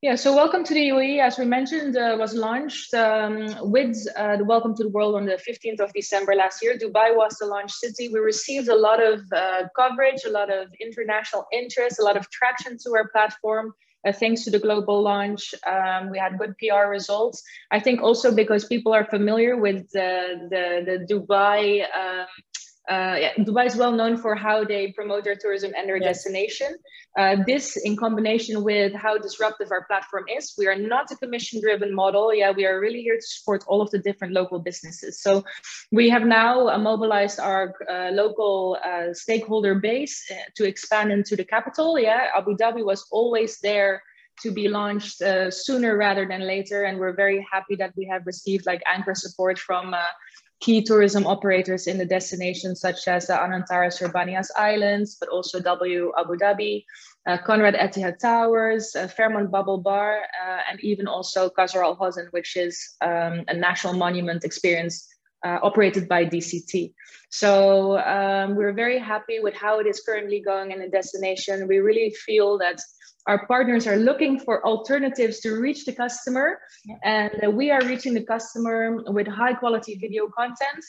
Yeah, 0.00 0.14
so 0.14 0.32
Welcome 0.32 0.62
to 0.62 0.74
the 0.74 0.90
UAE, 0.90 1.18
as 1.18 1.38
we 1.38 1.44
mentioned, 1.44 1.96
uh, 1.96 2.14
was 2.16 2.32
launched 2.32 2.94
um, 2.94 3.48
with 3.62 3.96
uh, 4.14 4.36
the 4.36 4.44
Welcome 4.44 4.76
to 4.76 4.84
the 4.84 4.90
World 4.90 5.16
on 5.16 5.26
the 5.26 5.32
15th 5.32 5.80
of 5.80 5.92
December 5.92 6.36
last 6.36 6.62
year. 6.62 6.78
Dubai 6.78 7.16
was 7.16 7.36
the 7.38 7.46
launch 7.46 7.72
city. 7.72 8.08
We 8.08 8.20
received 8.20 8.68
a 8.68 8.76
lot 8.76 9.02
of 9.02 9.22
uh, 9.32 9.64
coverage, 9.74 10.22
a 10.24 10.30
lot 10.30 10.52
of 10.52 10.68
international 10.80 11.48
interest, 11.52 11.98
a 11.98 12.04
lot 12.04 12.16
of 12.16 12.30
traction 12.30 12.78
to 12.84 12.94
our 12.94 13.08
platform. 13.08 13.74
Uh, 14.06 14.12
thanks 14.12 14.44
to 14.44 14.50
the 14.50 14.60
global 14.60 15.02
launch, 15.02 15.52
um, 15.66 16.10
we 16.10 16.18
had 16.18 16.38
good 16.38 16.54
PR 16.58 16.88
results. 16.88 17.42
I 17.72 17.80
think 17.80 18.00
also 18.00 18.32
because 18.32 18.64
people 18.66 18.94
are 18.94 19.04
familiar 19.04 19.56
with 19.56 19.90
the, 19.90 20.46
the, 20.48 20.64
the 20.86 21.12
Dubai 21.12 21.82
um, 21.82 22.26
uh, 22.88 23.16
yeah, 23.20 23.34
Dubai 23.34 23.66
is 23.66 23.76
well 23.76 23.92
known 23.92 24.16
for 24.16 24.34
how 24.34 24.64
they 24.64 24.92
promote 24.92 25.24
their 25.24 25.36
tourism 25.36 25.72
and 25.76 25.86
their 25.88 25.98
yes. 25.98 26.24
destination. 26.24 26.76
Uh, 27.18 27.36
this, 27.46 27.76
in 27.76 27.96
combination 27.96 28.62
with 28.62 28.94
how 28.94 29.18
disruptive 29.18 29.70
our 29.70 29.84
platform 29.84 30.24
is, 30.34 30.54
we 30.56 30.66
are 30.66 30.76
not 30.76 31.10
a 31.10 31.16
commission-driven 31.16 31.94
model. 31.94 32.32
Yeah, 32.32 32.52
we 32.52 32.64
are 32.64 32.80
really 32.80 33.02
here 33.02 33.16
to 33.16 33.26
support 33.26 33.62
all 33.66 33.82
of 33.82 33.90
the 33.90 33.98
different 33.98 34.32
local 34.32 34.58
businesses. 34.58 35.20
So 35.20 35.44
we 35.92 36.08
have 36.08 36.24
now 36.24 36.68
uh, 36.68 36.78
mobilized 36.78 37.40
our 37.40 37.74
uh, 37.90 38.10
local 38.12 38.78
uh, 38.82 39.12
stakeholder 39.12 39.74
base 39.74 40.24
uh, 40.30 40.34
to 40.56 40.64
expand 40.64 41.12
into 41.12 41.36
the 41.36 41.44
capital. 41.44 41.98
Yeah, 41.98 42.28
Abu 42.34 42.56
Dhabi 42.56 42.84
was 42.84 43.06
always 43.10 43.58
there 43.58 44.02
to 44.40 44.52
be 44.52 44.68
launched 44.68 45.20
sooner 45.50 45.96
rather 45.96 46.24
than 46.24 46.46
later, 46.46 46.84
and 46.84 47.00
we're 47.00 47.12
very 47.12 47.44
happy 47.50 47.74
that 47.74 47.92
we 47.96 48.06
have 48.06 48.24
received 48.24 48.66
like 48.66 48.80
anchor 48.86 49.12
support 49.12 49.58
from 49.58 49.92
key 50.60 50.82
tourism 50.82 51.26
operators 51.26 51.86
in 51.86 51.98
the 51.98 52.04
destinations 52.04 52.80
such 52.80 53.06
as 53.06 53.26
the 53.26 53.32
Anantara 53.32 53.92
Sir 53.92 54.08
Bani 54.08 54.32
Yas 54.32 54.50
Islands, 54.56 55.16
but 55.20 55.28
also 55.28 55.60
W 55.60 56.12
Abu 56.18 56.36
Dhabi, 56.36 56.84
uh, 57.26 57.38
Conrad 57.38 57.74
Etihad 57.74 58.18
Towers, 58.18 58.96
uh, 58.96 59.06
Fairmont 59.06 59.50
Bab 59.50 59.68
Al 59.68 59.78
Bahr, 59.78 60.18
uh, 60.18 60.60
and 60.68 60.80
even 60.80 61.06
also 61.06 61.48
Qasr 61.48 61.82
Al 61.82 61.96
Hosn, 61.96 62.26
which 62.32 62.56
is 62.56 62.96
um, 63.00 63.44
a 63.48 63.54
national 63.54 63.94
monument 63.94 64.44
experience 64.44 65.08
uh, 65.44 65.58
operated 65.62 66.08
by 66.08 66.24
DCT. 66.24 66.92
So 67.30 67.98
um, 67.98 68.56
we're 68.56 68.72
very 68.72 68.98
happy 68.98 69.38
with 69.40 69.54
how 69.54 69.78
it 69.78 69.86
is 69.86 70.00
currently 70.00 70.40
going 70.40 70.72
in 70.72 70.80
the 70.80 70.88
destination. 70.88 71.68
We 71.68 71.78
really 71.78 72.10
feel 72.10 72.58
that 72.58 72.80
our 73.28 73.46
partners 73.46 73.86
are 73.86 73.96
looking 73.96 74.40
for 74.40 74.66
alternatives 74.66 75.40
to 75.40 75.60
reach 75.60 75.84
the 75.84 75.92
customer. 75.92 76.58
Yeah. 76.84 76.96
and 77.16 77.56
we 77.56 77.70
are 77.70 77.84
reaching 77.84 78.14
the 78.14 78.24
customer 78.24 78.78
with 79.18 79.26
high 79.26 79.54
quality 79.54 79.94
video 80.04 80.28
content. 80.40 80.82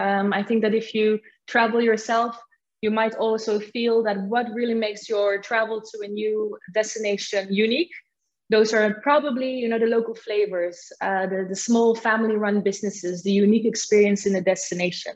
Um, 0.00 0.32
i 0.32 0.42
think 0.42 0.62
that 0.64 0.74
if 0.82 0.94
you 0.94 1.06
travel 1.52 1.80
yourself 1.90 2.32
you 2.82 2.90
might 2.90 3.14
also 3.14 3.60
feel 3.60 4.02
that 4.02 4.20
what 4.22 4.46
really 4.52 4.74
makes 4.74 5.08
your 5.08 5.40
travel 5.40 5.80
to 5.80 5.96
a 6.04 6.08
new 6.08 6.58
destination 6.74 7.46
unique. 7.50 7.92
Those 8.50 8.74
are 8.74 9.00
probably 9.02 9.50
you 9.60 9.68
know 9.68 9.78
the 9.78 9.86
local 9.86 10.14
flavors 10.14 10.76
uh, 11.00 11.26
the, 11.26 11.46
the 11.48 11.56
small 11.56 11.94
family 11.94 12.36
run 12.36 12.60
businesses 12.60 13.22
the 13.22 13.32
unique 13.32 13.64
experience 13.64 14.26
in 14.26 14.34
the 14.34 14.42
destination 14.42 15.14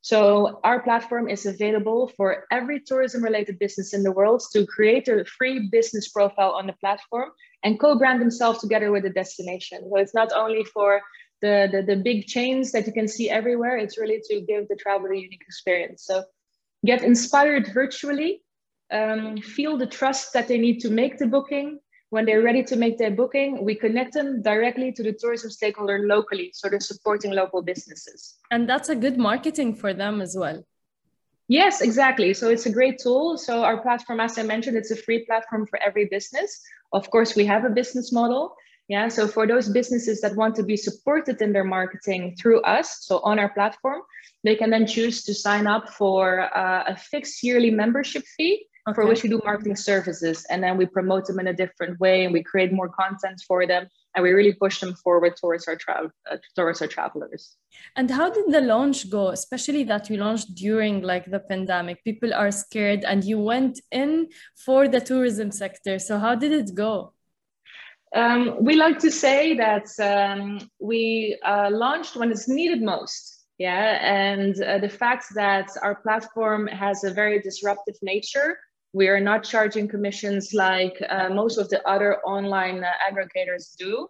so 0.00 0.60
our 0.64 0.80
platform 0.80 1.28
is 1.28 1.44
available 1.46 2.10
for 2.16 2.46
every 2.50 2.80
tourism 2.80 3.22
related 3.22 3.58
business 3.58 3.92
in 3.92 4.02
the 4.02 4.12
world 4.12 4.42
to 4.52 4.64
create 4.66 5.08
a 5.08 5.24
free 5.24 5.68
business 5.70 6.08
profile 6.08 6.52
on 6.52 6.66
the 6.66 6.72
platform 6.74 7.30
and 7.64 7.80
co-brand 7.80 8.20
themselves 8.20 8.60
together 8.60 8.92
with 8.92 9.02
the 9.02 9.10
destination. 9.10 9.80
So 9.90 9.96
it's 9.96 10.14
not 10.14 10.32
only 10.32 10.64
for 10.64 11.00
the, 11.42 11.68
the, 11.70 11.82
the 11.82 12.00
big 12.00 12.26
chains 12.26 12.72
that 12.72 12.86
you 12.86 12.92
can 12.92 13.08
see 13.08 13.28
everywhere, 13.28 13.76
it's 13.76 13.98
really 13.98 14.20
to 14.28 14.40
give 14.40 14.68
the 14.68 14.76
traveler 14.76 15.12
a 15.12 15.18
unique 15.18 15.42
experience. 15.42 16.04
So 16.04 16.24
get 16.86 17.02
inspired 17.02 17.68
virtually, 17.74 18.42
um, 18.92 19.38
feel 19.38 19.76
the 19.76 19.86
trust 19.86 20.32
that 20.32 20.48
they 20.48 20.58
need 20.58 20.78
to 20.80 20.90
make 20.90 21.18
the 21.18 21.26
booking, 21.26 21.80
when 22.10 22.24
they're 22.24 22.42
ready 22.42 22.62
to 22.64 22.76
make 22.76 22.96
their 22.96 23.10
booking, 23.10 23.64
we 23.64 23.74
connect 23.74 24.14
them 24.14 24.42
directly 24.42 24.92
to 24.92 25.02
the 25.02 25.12
tourism 25.12 25.50
stakeholder 25.50 26.00
locally. 26.06 26.50
So 26.54 26.68
they're 26.68 26.80
supporting 26.80 27.32
local 27.32 27.62
businesses. 27.62 28.36
And 28.50 28.68
that's 28.68 28.88
a 28.88 28.96
good 28.96 29.18
marketing 29.18 29.74
for 29.74 29.92
them 29.92 30.20
as 30.20 30.36
well. 30.36 30.64
Yes, 31.48 31.80
exactly. 31.80 32.34
So 32.34 32.50
it's 32.50 32.66
a 32.66 32.70
great 32.70 32.98
tool. 32.98 33.38
So 33.38 33.62
our 33.64 33.80
platform, 33.80 34.20
as 34.20 34.38
I 34.38 34.42
mentioned, 34.42 34.76
it's 34.76 34.90
a 34.90 34.96
free 34.96 35.24
platform 35.24 35.66
for 35.66 35.78
every 35.82 36.06
business. 36.06 36.60
Of 36.92 37.10
course, 37.10 37.34
we 37.36 37.46
have 37.46 37.64
a 37.64 37.70
business 37.70 38.12
model. 38.12 38.54
Yeah. 38.88 39.08
So 39.08 39.28
for 39.28 39.46
those 39.46 39.68
businesses 39.68 40.20
that 40.22 40.34
want 40.34 40.54
to 40.56 40.62
be 40.62 40.76
supported 40.76 41.42
in 41.42 41.52
their 41.52 41.64
marketing 41.64 42.36
through 42.40 42.62
us, 42.62 42.98
so 43.02 43.20
on 43.20 43.38
our 43.38 43.50
platform, 43.50 44.00
they 44.44 44.56
can 44.56 44.70
then 44.70 44.86
choose 44.86 45.24
to 45.24 45.34
sign 45.34 45.66
up 45.66 45.90
for 45.90 46.54
uh, 46.56 46.84
a 46.86 46.96
fixed 46.96 47.42
yearly 47.42 47.70
membership 47.70 48.24
fee 48.36 48.67
okay. 48.88 48.94
for 48.94 49.06
which 49.06 49.22
we 49.22 49.28
do 49.28 49.40
marketing 49.44 49.76
services. 49.76 50.46
And 50.50 50.62
then 50.62 50.76
we 50.76 50.86
promote 50.86 51.26
them 51.26 51.38
in 51.40 51.46
a 51.48 51.52
different 51.52 51.98
way 52.00 52.24
and 52.24 52.32
we 52.32 52.42
create 52.42 52.72
more 52.72 52.88
content 52.88 53.42
for 53.46 53.66
them 53.66 53.88
and 54.14 54.22
we 54.22 54.32
really 54.32 54.52
push 54.52 54.80
them 54.80 54.94
forward 54.94 55.36
towards 55.36 55.68
our 55.68 55.76
travel 55.76 56.10
uh, 56.30 56.36
towards 56.56 56.80
our 56.82 56.88
travelers 56.88 57.56
and 57.96 58.10
how 58.10 58.28
did 58.30 58.46
the 58.50 58.60
launch 58.60 59.10
go 59.10 59.28
especially 59.28 59.84
that 59.84 60.08
you 60.10 60.16
launched 60.16 60.54
during 60.54 61.02
like 61.02 61.26
the 61.30 61.40
pandemic 61.40 62.02
people 62.04 62.32
are 62.34 62.50
scared 62.50 63.04
and 63.04 63.24
you 63.24 63.38
went 63.38 63.80
in 63.92 64.28
for 64.56 64.88
the 64.88 65.00
tourism 65.00 65.50
sector 65.50 65.98
so 65.98 66.18
how 66.18 66.34
did 66.34 66.52
it 66.52 66.74
go 66.74 67.12
um, 68.14 68.64
we 68.64 68.74
like 68.74 68.98
to 68.98 69.10
say 69.10 69.54
that 69.56 69.86
um, 70.00 70.58
we 70.80 71.38
uh, 71.44 71.68
launched 71.70 72.16
when 72.16 72.30
it's 72.30 72.48
needed 72.48 72.82
most 72.82 73.44
yeah 73.58 73.98
and 74.02 74.60
uh, 74.62 74.78
the 74.78 74.88
fact 74.88 75.26
that 75.34 75.68
our 75.82 75.96
platform 75.96 76.66
has 76.66 77.04
a 77.04 77.12
very 77.12 77.38
disruptive 77.40 77.96
nature 78.02 78.58
we 78.92 79.08
are 79.08 79.20
not 79.20 79.44
charging 79.44 79.88
commissions 79.88 80.54
like 80.54 80.96
uh, 81.08 81.28
most 81.28 81.58
of 81.58 81.68
the 81.68 81.86
other 81.86 82.20
online 82.20 82.82
uh, 82.84 82.90
aggregators 83.10 83.76
do. 83.76 84.08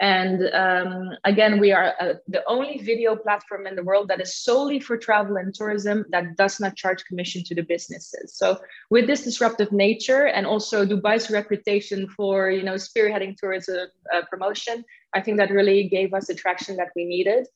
And 0.00 0.48
um, 0.54 1.10
again, 1.24 1.58
we 1.58 1.72
are 1.72 1.92
uh, 2.00 2.14
the 2.28 2.42
only 2.46 2.78
video 2.78 3.16
platform 3.16 3.66
in 3.66 3.74
the 3.74 3.82
world 3.82 4.08
that 4.08 4.20
is 4.20 4.36
solely 4.36 4.78
for 4.78 4.96
travel 4.96 5.36
and 5.36 5.52
tourism 5.52 6.04
that 6.10 6.36
does 6.36 6.60
not 6.60 6.76
charge 6.76 7.04
commission 7.04 7.42
to 7.46 7.54
the 7.54 7.62
businesses. 7.62 8.36
So 8.36 8.58
with 8.90 9.08
this 9.08 9.24
disruptive 9.24 9.72
nature 9.72 10.26
and 10.26 10.46
also 10.46 10.86
Dubai's 10.86 11.30
reputation 11.30 12.08
for 12.08 12.48
you 12.50 12.62
know 12.62 12.74
spearheading 12.74 13.36
tourism 13.36 13.88
uh, 14.14 14.22
promotion, 14.30 14.84
I 15.14 15.20
think 15.20 15.38
that 15.38 15.50
really 15.50 15.88
gave 15.88 16.14
us 16.14 16.28
the 16.28 16.34
traction 16.34 16.76
that 16.76 16.90
we 16.94 17.04
needed. 17.04 17.48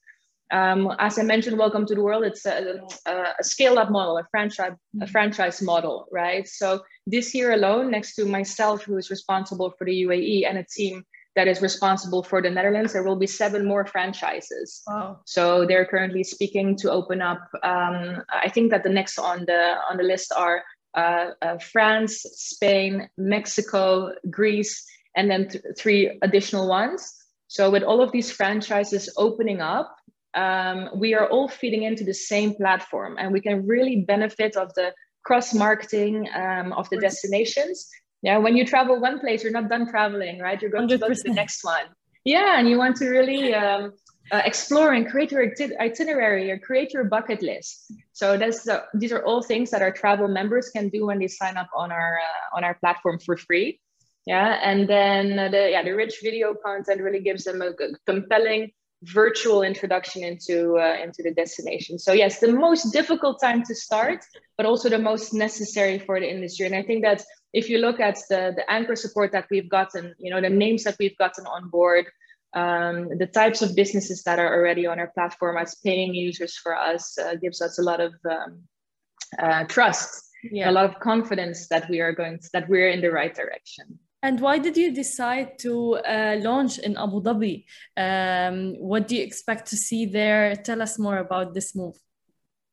Um, 0.53 0.95
as 0.99 1.19
I 1.19 1.23
mentioned, 1.23 1.59
Welcome 1.59 1.87
to 1.87 1.95
the 1.95 2.03
World, 2.03 2.25
it's 2.25 2.45
a, 2.45 2.81
a, 3.07 3.13
a 3.41 3.43
scaled 3.43 3.79
up 3.79 3.91
model, 3.91 4.19
a 4.19 4.27
franchise, 4.31 4.73
a 4.73 4.97
mm-hmm. 4.97 5.11
franchise 5.11 5.63
model, 5.63 6.07
right? 6.13 6.47
So 6.47 6.83
this 7.07 7.35
year 7.35 7.53
alone, 7.53 7.91
next 7.91 8.15
to 8.17 8.27
myself, 8.27 8.83
who 8.85 8.99
is 8.99 9.11
responsible 9.11 9.71
for 9.79 9.87
the 9.87 10.03
UAE 10.03 10.47
and 10.47 10.59
a 10.59 10.65
team 10.65 11.05
that 11.37 11.49
is 11.49 11.63
responsible 11.63 12.23
for 12.23 12.43
the 12.43 12.51
Netherlands, 12.51 12.93
there 12.93 13.03
will 13.03 13.17
be 13.17 13.27
seven 13.27 13.65
more 13.65 13.87
franchises. 13.87 14.83
Wow. 14.87 15.21
So 15.25 15.65
they're 15.67 15.87
currently 15.87 16.23
speaking 16.23 16.77
to 16.79 16.91
open 16.91 17.23
up. 17.23 17.41
Um, 17.63 18.23
I 18.31 18.51
think 18.51 18.71
that 18.73 18.83
the 18.83 18.91
next 18.91 19.19
on 19.19 19.47
the 19.47 19.77
on 19.91 19.97
the 19.97 20.03
list 20.03 20.33
are 20.37 20.63
uh, 20.95 21.31
uh, 21.41 21.59
France, 21.59 22.27
Spain, 22.35 23.09
Mexico, 23.17 24.13
Greece, 24.29 24.85
and 25.17 25.31
then 25.31 25.49
th- 25.49 25.65
three 25.79 26.19
additional 26.21 26.69
ones. 26.69 27.11
So 27.49 27.71
with 27.71 27.83
all 27.83 28.03
of 28.03 28.13
these 28.13 28.31
franchises 28.31 29.09
opening 29.17 29.63
up, 29.63 29.95
um, 30.35 30.89
we 30.95 31.15
are 31.15 31.29
all 31.29 31.49
feeding 31.49 31.83
into 31.83 32.05
the 32.05 32.15
same 32.15 32.55
platform 32.55 33.17
and 33.19 33.33
we 33.33 33.41
can 33.41 33.67
really 33.67 33.97
benefit 34.03 34.57
of 34.57 34.73
the 34.75 34.93
cross 35.25 35.55
marketing 35.55 36.29
um, 36.35 36.73
of 36.73 36.89
the 36.91 36.99
destinations. 36.99 37.89
Yeah 38.23 38.39
when 38.39 38.57
you 38.57 38.65
travel 38.65 39.01
one 39.01 39.19
place 39.19 39.43
you're 39.43 39.53
not 39.53 39.69
done 39.69 39.89
traveling 39.89 40.39
right? 40.39 40.61
You're 40.61 40.71
going 40.71 40.89
100%. 40.89 40.91
to 40.91 40.99
go 40.99 41.09
to 41.09 41.23
the 41.23 41.35
next 41.35 41.65
one. 41.65 41.87
Yeah 42.25 42.59
and 42.59 42.69
you 42.69 42.79
want 42.79 42.97
to 42.97 43.09
really 43.09 43.55
um, 43.55 43.93
uh, 44.31 44.43
explore 44.45 44.93
and 44.93 45.09
create 45.09 45.33
your 45.33 45.53
itinerary 45.81 46.51
or 46.51 46.59
create 46.59 46.95
your 46.95 47.05
bucket 47.05 47.43
list. 47.43 47.93
So 48.13 48.39
that's 48.39 48.63
the, 48.63 48.85
these 48.95 49.13
are 49.13 49.25
all 49.25 49.43
things 49.43 49.71
that 49.71 49.83
our 49.83 49.91
travel 49.91 50.29
members 50.29 50.71
can 50.71 50.89
do 50.89 51.07
when 51.07 51.19
they 51.19 51.29
sign 51.29 51.57
up 51.57 51.69
on 51.75 51.93
our 51.93 52.19
uh, 52.19 52.57
on 52.57 52.65
our 52.65 52.75
platform 52.75 53.19
for 53.19 53.37
free. 53.37 53.81
Yeah 54.27 54.59
and 54.63 54.89
then 54.89 55.51
the 55.51 55.71
yeah 55.71 55.83
the 55.83 55.93
rich 55.93 56.17
video 56.23 56.55
content 56.55 57.01
really 57.03 57.21
gives 57.21 57.45
them 57.45 57.61
a 57.61 57.73
compelling 58.07 58.71
virtual 59.03 59.63
introduction 59.63 60.23
into 60.23 60.79
uh, 60.79 60.97
into 61.03 61.23
the 61.23 61.33
destination. 61.33 61.99
So 61.99 62.13
yes, 62.13 62.39
the 62.39 62.53
most 62.53 62.93
difficult 62.93 63.41
time 63.41 63.63
to 63.65 63.75
start, 63.75 64.25
but 64.57 64.67
also 64.67 64.89
the 64.89 64.99
most 64.99 65.35
necessary 65.35 65.99
for 65.99 66.21
the 66.21 66.31
industry. 66.31 66.67
And 66.67 66.75
I 66.75 66.83
think 66.83 67.03
that 67.03 67.23
if 67.53 67.69
you 67.69 67.79
look 67.79 68.01
at 68.01 68.19
the 68.29 68.53
the 68.55 68.71
anchor 68.71 68.97
support 68.97 69.33
that 69.33 69.47
we've 69.51 69.69
gotten, 69.69 70.15
you 70.19 70.31
know, 70.31 70.41
the 70.41 70.51
names 70.51 70.85
that 70.85 70.97
we've 70.99 71.19
gotten 71.19 71.47
on 71.47 71.69
board, 71.69 72.07
um, 72.55 73.09
the 73.19 73.27
types 73.27 73.63
of 73.63 73.75
businesses 73.75 74.23
that 74.25 74.39
are 74.39 74.55
already 74.55 74.87
on 74.87 74.99
our 74.99 75.09
platform 75.09 75.57
as 75.57 75.75
paying 75.77 76.15
users 76.15 76.57
for 76.57 76.77
us 76.77 77.19
uh, 77.19 77.35
gives 77.37 77.61
us 77.61 77.79
a 77.79 77.83
lot 77.83 78.01
of 78.01 78.13
um, 78.31 78.63
uh, 79.39 79.65
trust, 79.65 80.31
yeah. 80.45 80.71
a 80.71 80.73
lot 80.73 80.85
of 80.85 81.01
confidence 81.01 81.69
that 81.69 81.89
we 81.89 82.01
are 82.01 82.13
going 82.13 82.39
to, 82.39 82.49
that 82.53 82.69
we're 82.69 82.91
in 82.91 83.01
the 83.01 83.11
right 83.11 83.35
direction. 83.35 83.99
And 84.23 84.41
why 84.41 84.59
did 84.59 84.77
you 84.77 84.95
decide 84.95 85.59
to 85.61 85.97
uh, 85.97 86.37
launch 86.41 86.79
in 86.79 86.97
Abu 86.97 87.21
Dhabi? 87.21 87.65
Um, 87.97 88.75
what 88.79 89.09
do 89.09 89.17
you 89.17 89.23
expect 89.23 89.69
to 89.71 89.77
see 89.77 90.07
there? 90.07 90.55
Tell 90.55 90.81
us 90.81 90.99
more 90.99 91.19
about 91.19 91.55
this 91.55 91.75
move. 91.75 91.97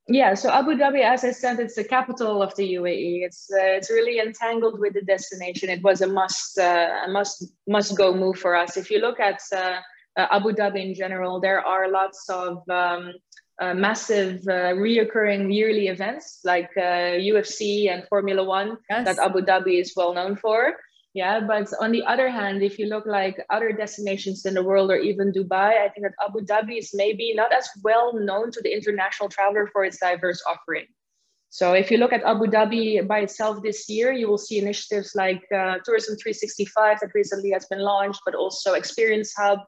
Yeah, 0.07 0.33
so 0.33 0.49
Abu 0.49 0.75
Dhabi, 0.75 1.01
as 1.03 1.23
I 1.23 1.31
said, 1.31 1.59
it's 1.59 1.75
the 1.75 1.83
capital 1.83 2.41
of 2.41 2.55
the 2.55 2.73
UAE. 2.75 3.25
It's 3.25 3.47
uh, 3.53 3.77
it's 3.77 3.91
really 3.91 4.19
entangled 4.19 4.79
with 4.79 4.93
the 4.93 5.03
destination. 5.03 5.69
It 5.69 5.83
was 5.83 6.01
a 6.01 6.07
must 6.07 6.57
uh, 6.57 7.05
a 7.05 7.09
must 7.12 7.45
must 7.67 7.95
go 7.95 8.13
move 8.13 8.38
for 8.39 8.55
us. 8.55 8.75
If 8.75 8.89
you 8.89 8.99
look 8.99 9.19
at 9.19 9.39
uh, 9.53 9.81
uh, 10.17 10.27
Abu 10.31 10.51
Dhabi 10.51 10.83
in 10.83 10.95
general, 10.95 11.39
there 11.39 11.62
are 11.62 11.91
lots 11.91 12.27
of 12.27 12.67
um, 12.69 13.13
uh, 13.62 13.75
massive 13.75 14.41
uh, 14.47 14.73
reoccurring 14.73 15.53
yearly 15.53 15.88
events 15.89 16.39
like 16.43 16.71
UFC 16.75 17.91
and 17.91 18.07
Formula 18.07 18.43
One 18.43 18.77
yes. 18.89 19.05
that 19.05 19.19
Abu 19.19 19.41
Dhabi 19.41 19.79
is 19.79 19.93
well 19.95 20.15
known 20.15 20.35
for. 20.35 20.73
Yeah, 21.13 21.39
but 21.39 21.67
on 21.80 21.91
the 21.91 22.04
other 22.04 22.30
hand, 22.30 22.62
if 22.62 22.78
you 22.78 22.86
look 22.86 23.08
like 23.08 23.43
other 23.50 23.72
destinations 23.72 24.45
in 24.45 24.54
the 24.54 24.63
world 24.63 24.91
or 24.91 24.98
even 24.98 25.32
Dubai, 25.32 25.82
I 25.82 25.89
think 25.89 26.06
that 26.06 26.13
Abu 26.24 26.41
Dhabi 26.41 26.78
is 26.78 26.91
maybe 26.93 27.34
not 27.34 27.52
as 27.52 27.67
well 27.84 28.13
known 28.13 28.52
to 28.52 28.62
the 28.62 28.72
international 28.72 29.28
traveler 29.28 29.67
for 29.74 29.84
its 29.84 29.98
diverse 30.00 30.41
offering. 30.48 30.86
So 31.50 31.74
if 31.74 31.89
you 31.89 31.98
look 31.98 32.13
at 32.13 32.24
Abu 32.24 32.45
Dhabi 32.45 33.08
by 33.08 33.22
itself 33.22 33.63
this 33.63 33.89
year, 33.89 34.12
you 34.12 34.28
will 34.28 34.38
see 34.38 34.60
initiatives 34.60 35.15
like 35.15 35.41
uh, 35.52 35.80
Tourism 35.84 36.15
365 36.15 37.00
that 37.00 37.10
recently 37.15 37.50
has 37.52 37.65
been 37.65 37.80
launched, 37.82 38.22
but 38.24 38.36
also 38.36 38.74
Experience 38.74 39.34
Hub. 39.36 39.60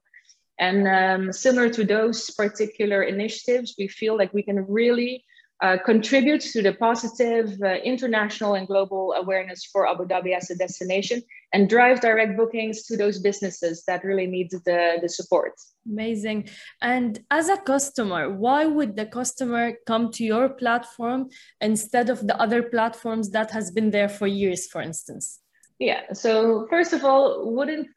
And 0.60 0.88
um, 0.88 1.34
similar 1.34 1.70
to 1.70 1.84
those 1.84 2.30
particular 2.30 3.02
initiatives, 3.02 3.74
we 3.80 3.88
feel 3.88 4.16
like 4.16 4.32
we 4.32 4.44
can 4.44 4.64
really 4.68 5.26
uh, 5.62 5.78
contributes 5.86 6.52
to 6.54 6.62
the 6.62 6.74
positive 6.74 7.56
uh, 7.62 7.76
international 7.84 8.56
and 8.56 8.68
global 8.68 9.14
awareness 9.14 9.64
for 9.66 9.88
Abu 9.88 10.06
Dhabi 10.06 10.36
as 10.36 10.50
a 10.50 10.56
destination 10.56 11.22
and 11.54 11.70
drive 11.70 12.02
direct 12.02 12.36
bookings 12.36 12.84
to 12.84 12.98
those 12.98 13.20
businesses 13.20 13.84
that 13.86 14.04
really 14.04 14.26
need 14.26 14.50
the, 14.52 14.98
the 15.02 15.10
support. 15.10 15.54
Amazing. 15.86 16.50
And 16.82 17.20
as 17.30 17.48
a 17.50 17.58
customer, 17.58 18.32
why 18.32 18.66
would 18.66 18.96
the 18.96 19.06
customer 19.06 19.74
come 19.86 20.12
to 20.14 20.24
your 20.24 20.50
platform 20.50 21.30
instead 21.60 22.10
of 22.10 22.26
the 22.26 22.40
other 22.42 22.64
platforms 22.64 23.30
that 23.32 23.52
has 23.52 23.70
been 23.72 23.92
there 23.92 24.10
for 24.10 24.28
years, 24.28 24.68
for 24.68 24.82
instance? 24.82 25.40
Yeah. 25.78 26.14
So 26.14 26.68
first 26.70 26.94
of 26.94 27.06
all, 27.06 27.54
wouldn't 27.54 27.88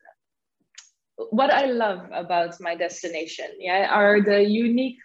what 1.30 1.50
I 1.50 1.66
love 1.66 2.00
about 2.12 2.60
my 2.60 2.74
destination, 2.74 3.46
yeah, 3.58 3.88
are 3.90 4.20
the 4.20 4.42
unique 4.42 4.98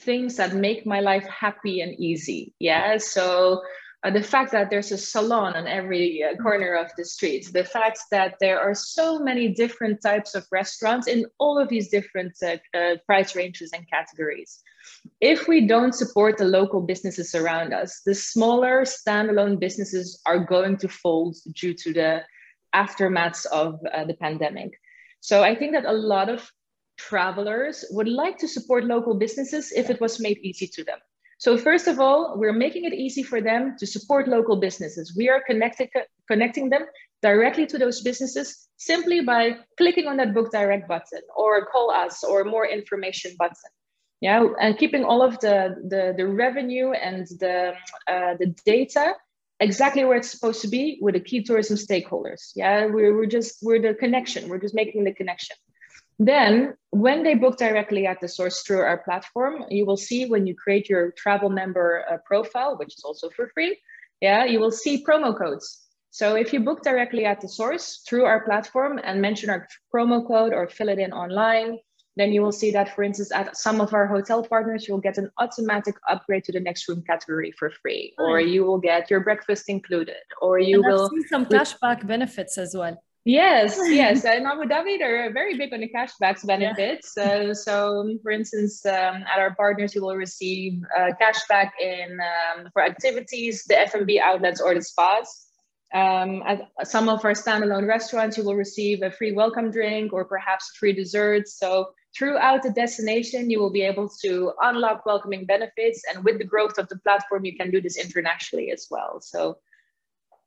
things 0.00 0.36
that 0.36 0.54
make 0.54 0.86
my 0.86 1.00
life 1.00 1.26
happy 1.26 1.80
and 1.80 1.98
easy. 1.98 2.54
Yeah. 2.58 2.96
So 2.98 3.62
uh, 4.02 4.10
the 4.10 4.22
fact 4.22 4.52
that 4.52 4.70
there's 4.70 4.92
a 4.92 4.98
salon 4.98 5.54
on 5.54 5.66
every 5.66 6.22
uh, 6.22 6.34
corner 6.42 6.74
of 6.74 6.90
the 6.96 7.04
street, 7.04 7.50
the 7.52 7.64
fact 7.64 7.98
that 8.10 8.36
there 8.40 8.58
are 8.58 8.74
so 8.74 9.18
many 9.18 9.48
different 9.48 10.00
types 10.02 10.34
of 10.34 10.46
restaurants 10.50 11.06
in 11.06 11.26
all 11.38 11.58
of 11.58 11.68
these 11.68 11.90
different 11.90 12.32
uh, 12.42 12.56
uh 12.76 12.96
price 13.06 13.36
ranges 13.36 13.70
and 13.74 13.88
categories. 13.90 14.62
If 15.20 15.48
we 15.48 15.66
don't 15.66 15.94
support 15.94 16.38
the 16.38 16.44
local 16.44 16.80
businesses 16.80 17.34
around 17.34 17.74
us, 17.74 18.00
the 18.06 18.14
smaller 18.14 18.84
standalone 18.84 19.60
businesses 19.60 20.20
are 20.24 20.38
going 20.38 20.78
to 20.78 20.88
fold 20.88 21.36
due 21.54 21.74
to 21.74 21.92
the 21.92 22.22
aftermaths 22.74 23.44
of 23.46 23.78
uh, 23.92 24.04
the 24.04 24.14
pandemic. 24.14 24.70
So 25.20 25.42
I 25.42 25.54
think 25.54 25.72
that 25.72 25.84
a 25.84 25.92
lot 25.92 26.30
of 26.30 26.50
travelers 27.08 27.84
would 27.90 28.08
like 28.08 28.36
to 28.38 28.48
support 28.48 28.84
local 28.84 29.14
businesses 29.14 29.72
if 29.72 29.90
it 29.90 30.00
was 30.00 30.20
made 30.20 30.38
easy 30.38 30.66
to 30.66 30.84
them. 30.84 30.98
So 31.38 31.56
first 31.56 31.88
of 31.88 31.98
all, 31.98 32.36
we're 32.36 32.60
making 32.66 32.84
it 32.84 32.92
easy 32.92 33.22
for 33.22 33.40
them 33.40 33.76
to 33.78 33.86
support 33.86 34.28
local 34.28 34.56
businesses. 34.56 35.16
We 35.16 35.30
are 35.30 35.40
connected, 35.46 35.88
connecting 36.28 36.68
them 36.68 36.84
directly 37.22 37.66
to 37.66 37.78
those 37.78 38.02
businesses 38.02 38.68
simply 38.76 39.22
by 39.22 39.56
clicking 39.78 40.06
on 40.06 40.16
that 40.18 40.34
book 40.34 40.52
direct 40.52 40.86
button 40.86 41.22
or 41.34 41.66
call 41.72 41.90
us 41.90 42.22
or 42.22 42.44
more 42.44 42.66
information 42.66 43.32
button. 43.38 43.70
Yeah, 44.20 44.48
and 44.60 44.76
keeping 44.76 45.02
all 45.02 45.22
of 45.22 45.40
the, 45.40 45.76
the, 45.88 46.12
the 46.14 46.26
revenue 46.26 46.92
and 46.92 47.26
the, 47.42 47.72
uh, 48.06 48.34
the 48.38 48.54
data 48.66 49.14
exactly 49.60 50.04
where 50.04 50.18
it's 50.18 50.30
supposed 50.30 50.60
to 50.62 50.68
be 50.68 50.98
with 51.00 51.14
the 51.14 51.20
key 51.20 51.42
tourism 51.42 51.76
stakeholders. 51.76 52.52
Yeah, 52.54 52.86
we're, 52.86 53.14
we're 53.16 53.32
just, 53.38 53.58
we're 53.62 53.80
the 53.80 53.94
connection. 53.94 54.48
We're 54.48 54.60
just 54.60 54.74
making 54.74 55.04
the 55.04 55.14
connection. 55.14 55.56
Then, 56.20 56.74
when 56.90 57.22
they 57.22 57.32
book 57.32 57.56
directly 57.56 58.04
at 58.04 58.20
the 58.20 58.28
source 58.28 58.60
through 58.60 58.82
our 58.82 58.98
platform, 58.98 59.64
you 59.70 59.86
will 59.86 59.96
see 59.96 60.26
when 60.26 60.46
you 60.46 60.54
create 60.54 60.86
your 60.86 61.12
travel 61.12 61.48
member 61.48 62.04
uh, 62.12 62.18
profile, 62.26 62.76
which 62.76 62.94
is 62.94 63.02
also 63.04 63.30
for 63.30 63.48
free, 63.54 63.80
yeah, 64.20 64.44
you 64.44 64.60
will 64.60 64.70
see 64.70 65.02
promo 65.02 65.36
codes. 65.36 65.86
So 66.10 66.36
if 66.36 66.52
you 66.52 66.60
book 66.60 66.82
directly 66.82 67.24
at 67.24 67.40
the 67.40 67.48
source 67.48 68.02
through 68.06 68.26
our 68.26 68.44
platform 68.44 69.00
and 69.02 69.22
mention 69.22 69.48
our 69.48 69.66
promo 69.94 70.26
code 70.26 70.52
or 70.52 70.68
fill 70.68 70.90
it 70.90 70.98
in 70.98 71.10
online, 71.14 71.78
then 72.16 72.32
you 72.32 72.42
will 72.42 72.52
see 72.52 72.70
that, 72.72 72.94
for 72.94 73.02
instance, 73.02 73.32
at 73.32 73.56
some 73.56 73.80
of 73.80 73.94
our 73.94 74.06
hotel 74.06 74.42
partners, 74.42 74.86
you'll 74.86 75.00
get 75.00 75.16
an 75.16 75.30
automatic 75.38 75.94
upgrade 76.06 76.44
to 76.44 76.52
the 76.52 76.60
next 76.60 76.86
room 76.86 77.02
category 77.06 77.50
for 77.52 77.70
free, 77.70 78.12
or 78.18 78.40
you 78.40 78.64
will 78.64 78.78
get 78.78 79.10
your 79.10 79.20
breakfast 79.20 79.70
included, 79.70 80.16
or 80.42 80.58
you 80.58 80.82
and 80.82 80.92
will. 80.92 81.08
seen 81.08 81.26
some 81.28 81.46
cashback 81.46 82.06
benefits 82.06 82.58
as 82.58 82.74
well. 82.76 83.02
Yes, 83.24 83.78
yes. 83.88 84.24
In 84.24 84.46
Abu 84.46 84.64
Dhabi, 84.64 84.98
they're 84.98 85.32
very 85.32 85.56
big 85.56 85.72
on 85.74 85.80
the 85.80 85.90
cashbacks 85.90 86.46
benefits. 86.46 87.16
Uh, 87.16 87.52
so, 87.52 88.16
for 88.22 88.30
instance, 88.30 88.84
um, 88.86 89.24
at 89.32 89.38
our 89.38 89.54
partners, 89.54 89.94
you 89.94 90.02
will 90.02 90.16
receive 90.16 90.80
uh, 90.96 91.10
cashback 91.20 91.70
in 91.80 92.18
um, 92.20 92.68
for 92.72 92.82
activities, 92.82 93.64
the 93.64 93.78
F&B 93.78 94.20
outlets, 94.20 94.60
or 94.60 94.74
the 94.74 94.82
spas. 94.82 95.46
Um, 95.92 96.42
at 96.46 96.70
some 96.84 97.08
of 97.08 97.24
our 97.24 97.32
standalone 97.32 97.86
restaurants, 97.86 98.38
you 98.38 98.44
will 98.44 98.54
receive 98.54 99.02
a 99.02 99.10
free 99.10 99.32
welcome 99.32 99.70
drink 99.70 100.12
or 100.12 100.24
perhaps 100.24 100.70
free 100.78 100.92
dessert. 100.92 101.46
So, 101.48 101.90
throughout 102.16 102.62
the 102.62 102.70
destination, 102.70 103.50
you 103.50 103.60
will 103.60 103.72
be 103.72 103.82
able 103.82 104.08
to 104.22 104.52
unlock 104.62 105.04
welcoming 105.04 105.44
benefits. 105.44 106.02
And 106.08 106.24
with 106.24 106.38
the 106.38 106.44
growth 106.44 106.78
of 106.78 106.88
the 106.88 106.98
platform, 107.00 107.44
you 107.44 107.56
can 107.56 107.70
do 107.70 107.82
this 107.82 107.98
internationally 107.98 108.70
as 108.70 108.86
well. 108.90 109.20
So, 109.20 109.58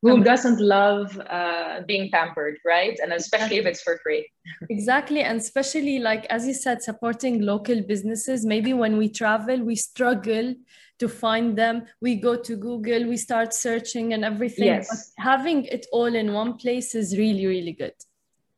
who 0.03 0.23
doesn't 0.23 0.59
love 0.59 1.17
uh, 1.29 1.81
being 1.87 2.11
pampered, 2.11 2.57
right? 2.65 2.97
And 3.01 3.13
especially 3.13 3.57
if 3.57 3.65
it's 3.65 3.81
for 3.81 3.99
free. 4.03 4.29
Exactly. 4.69 5.21
And 5.21 5.39
especially, 5.39 5.99
like, 5.99 6.25
as 6.25 6.45
you 6.45 6.53
said, 6.53 6.83
supporting 6.83 7.41
local 7.41 7.81
businesses. 7.81 8.45
Maybe 8.45 8.73
when 8.73 8.97
we 8.97 9.07
travel, 9.09 9.63
we 9.63 9.75
struggle 9.75 10.55
to 10.99 11.07
find 11.07 11.57
them. 11.57 11.85
We 12.01 12.15
go 12.15 12.35
to 12.35 12.55
Google, 12.55 13.07
we 13.07 13.17
start 13.17 13.53
searching 13.53 14.13
and 14.13 14.25
everything. 14.25 14.65
Yes. 14.65 14.87
But 14.89 15.23
having 15.23 15.65
it 15.65 15.85
all 15.91 16.13
in 16.13 16.33
one 16.33 16.57
place 16.57 16.95
is 16.95 17.17
really, 17.17 17.45
really 17.45 17.73
good. 17.73 17.93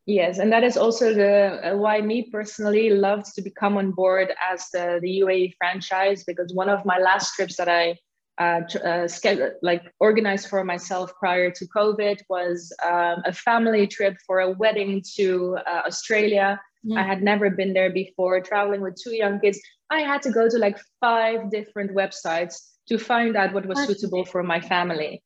Yes, 0.08 0.38
and 0.38 0.52
that 0.52 0.64
is 0.64 0.78
also 0.78 1.16
the 1.16 1.74
uh, 1.74 1.78
why 1.78 2.00
me 2.00 2.30
personally 2.32 2.92
loved 2.92 3.34
to 3.34 3.42
become 3.42 3.76
on 3.76 3.90
board 3.90 4.32
as 4.52 4.70
the, 4.70 5.00
the 5.02 5.22
UAE 5.22 5.54
franchise 5.58 6.24
because 6.24 6.54
one 6.54 6.70
of 6.70 6.86
my 6.86 7.00
last 7.00 7.34
trips 7.34 7.58
that 7.58 7.68
I 7.68 7.98
uh, 8.38 8.62
uh, 8.84 9.08
scheduled, 9.08 9.54
like 9.62 9.84
organized 10.00 10.50
for 10.50 10.64
myself 10.64 11.14
prior 11.20 11.52
to 11.52 11.66
COVID 11.76 12.20
was 12.30 12.74
um, 12.86 13.24
a 13.26 13.34
family 13.34 13.88
trip 13.88 14.18
for 14.26 14.40
a 14.40 14.52
wedding 14.52 15.04
to 15.16 15.58
uh, 15.66 15.82
Australia. 15.86 16.60
Mm. 16.86 16.98
I 16.98 17.04
had 17.04 17.24
never 17.24 17.50
been 17.50 17.74
there 17.74 17.92
before, 17.92 18.42
traveling 18.42 18.82
with 18.82 18.96
two 19.02 19.16
young 19.16 19.40
kids. 19.40 19.60
I 19.90 20.02
had 20.02 20.22
to 20.24 20.32
go 20.32 20.50
to 20.50 20.58
like 20.58 20.78
five 21.00 21.50
different 21.50 21.96
websites 21.96 22.56
to 22.90 22.98
find 22.98 23.36
out 23.36 23.54
what 23.54 23.66
was 23.66 23.86
suitable 23.86 24.26
for 24.26 24.44
my 24.44 24.60
family. 24.60 25.24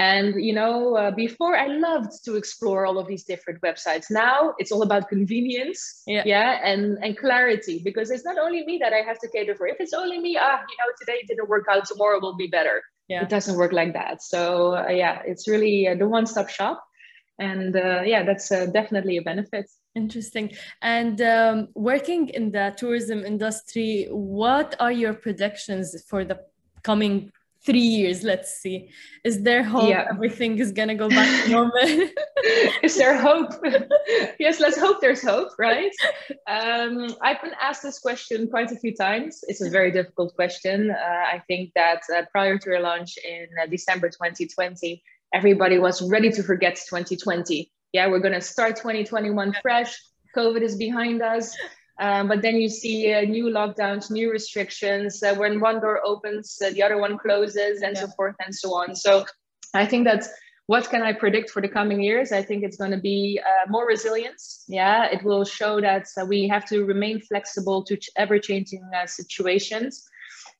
And 0.00 0.42
you 0.48 0.54
know, 0.60 0.96
uh, 0.96 1.10
before 1.26 1.54
I 1.64 1.66
loved 1.88 2.12
to 2.26 2.30
explore 2.40 2.80
all 2.86 2.98
of 3.02 3.06
these 3.12 3.24
different 3.32 3.58
websites. 3.60 4.06
Now 4.10 4.36
it's 4.60 4.72
all 4.74 4.82
about 4.88 5.02
convenience, 5.16 5.80
Yeah. 6.14 6.24
yeah, 6.34 6.50
and 6.70 6.82
and 7.04 7.12
clarity. 7.24 7.76
Because 7.88 8.08
it's 8.14 8.26
not 8.30 8.38
only 8.44 8.60
me 8.70 8.74
that 8.84 8.92
I 8.98 9.02
have 9.08 9.18
to 9.24 9.28
cater 9.34 9.54
for. 9.58 9.66
If 9.74 9.78
it's 9.84 9.96
only 10.02 10.18
me, 10.26 10.32
ah, 10.48 10.58
you 10.70 10.76
know, 10.80 10.90
today 11.00 11.18
didn't 11.30 11.48
work 11.54 11.66
out, 11.72 11.82
tomorrow 11.92 12.18
will 12.24 12.38
be 12.44 12.48
better. 12.58 12.76
Yeah. 13.12 13.22
It 13.24 13.30
doesn't 13.36 13.56
work 13.62 13.72
like 13.80 13.92
that. 14.00 14.16
So 14.32 14.40
uh, 14.80 14.88
yeah, 15.02 15.16
it's 15.30 15.44
really 15.54 15.76
uh, 15.88 15.96
the 16.02 16.08
one-stop 16.16 16.48
shop, 16.58 16.76
and 17.50 17.72
uh, 17.76 18.02
yeah, 18.12 18.22
that's 18.28 18.48
uh, 18.56 18.66
definitely 18.78 19.16
a 19.22 19.24
benefit. 19.32 19.66
Interesting. 20.04 20.46
And 20.96 21.16
um, 21.36 21.56
working 21.90 22.22
in 22.38 22.44
the 22.56 22.66
tourism 22.82 23.18
industry, 23.32 23.92
what 24.10 24.68
are 24.84 24.94
your 25.02 25.14
predictions 25.24 25.86
for 26.08 26.20
the 26.30 26.36
coming 26.90 27.32
three 27.66 27.78
years? 27.98 28.22
Let's 28.22 28.60
see. 28.60 28.90
Is 29.24 29.42
there 29.42 29.62
hope 29.62 29.90
Yeah. 29.90 30.06
everything 30.10 30.58
is 30.58 30.72
gonna 30.72 30.94
go 30.94 31.08
back 31.08 31.44
to 31.44 31.50
normal? 31.50 31.72
is 32.82 32.96
there 32.96 33.16
hope? 33.16 33.52
yes, 34.38 34.60
let's 34.60 34.78
hope 34.78 35.00
there's 35.00 35.22
hope, 35.22 35.50
right? 35.58 35.92
Um, 36.46 37.14
I've 37.22 37.42
been 37.42 37.54
asked 37.60 37.82
this 37.82 37.98
question 37.98 38.48
quite 38.48 38.70
a 38.72 38.76
few 38.76 38.94
times. 38.94 39.40
It's 39.48 39.62
a 39.62 39.70
very 39.70 39.90
difficult 39.90 40.34
question. 40.34 40.90
Uh, 40.90 41.24
I 41.34 41.42
think 41.48 41.72
that 41.74 42.02
uh, 42.14 42.22
prior 42.32 42.58
to 42.58 42.70
our 42.74 42.80
launch 42.80 43.18
in 43.18 43.46
uh, 43.62 43.66
December 43.66 44.08
2020, 44.08 45.02
everybody 45.34 45.78
was 45.78 46.02
ready 46.02 46.30
to 46.30 46.42
forget 46.42 46.76
2020. 46.76 47.70
Yeah, 47.92 48.06
we're 48.08 48.20
going 48.20 48.34
to 48.34 48.40
start 48.40 48.76
2021 48.76 49.56
fresh. 49.62 49.98
COVID 50.36 50.62
is 50.62 50.76
behind 50.76 51.22
us. 51.22 51.56
Um, 52.00 52.28
but 52.28 52.40
then 52.40 52.56
you 52.56 52.68
see 52.68 53.12
uh, 53.12 53.20
new 53.20 53.44
lockdowns, 53.44 54.10
new 54.10 54.30
restrictions. 54.30 55.22
Uh, 55.22 55.34
when 55.34 55.60
one 55.60 55.80
door 55.80 56.00
opens, 56.04 56.58
uh, 56.64 56.70
the 56.70 56.82
other 56.82 56.98
one 56.98 57.18
closes, 57.18 57.82
and 57.82 57.96
so 57.96 58.08
forth 58.16 58.36
and 58.44 58.54
so 58.54 58.74
on. 58.74 58.96
So 58.96 59.26
I 59.74 59.84
think 59.84 60.06
that 60.06 60.24
what 60.66 60.88
can 60.88 61.02
I 61.02 61.12
predict 61.12 61.50
for 61.50 61.60
the 61.60 61.68
coming 61.68 62.00
years? 62.00 62.32
I 62.32 62.42
think 62.42 62.64
it's 62.64 62.76
going 62.76 62.92
to 62.92 63.00
be 63.00 63.40
uh, 63.44 63.68
more 63.68 63.86
resilience. 63.86 64.64
Yeah, 64.68 65.06
it 65.06 65.22
will 65.24 65.44
show 65.44 65.80
that 65.80 66.06
uh, 66.16 66.24
we 66.24 66.48
have 66.48 66.64
to 66.66 66.84
remain 66.84 67.20
flexible 67.20 67.82
to 67.84 67.96
ch- 67.96 68.08
ever 68.16 68.38
changing 68.38 68.88
uh, 68.96 69.06
situations. 69.06 70.08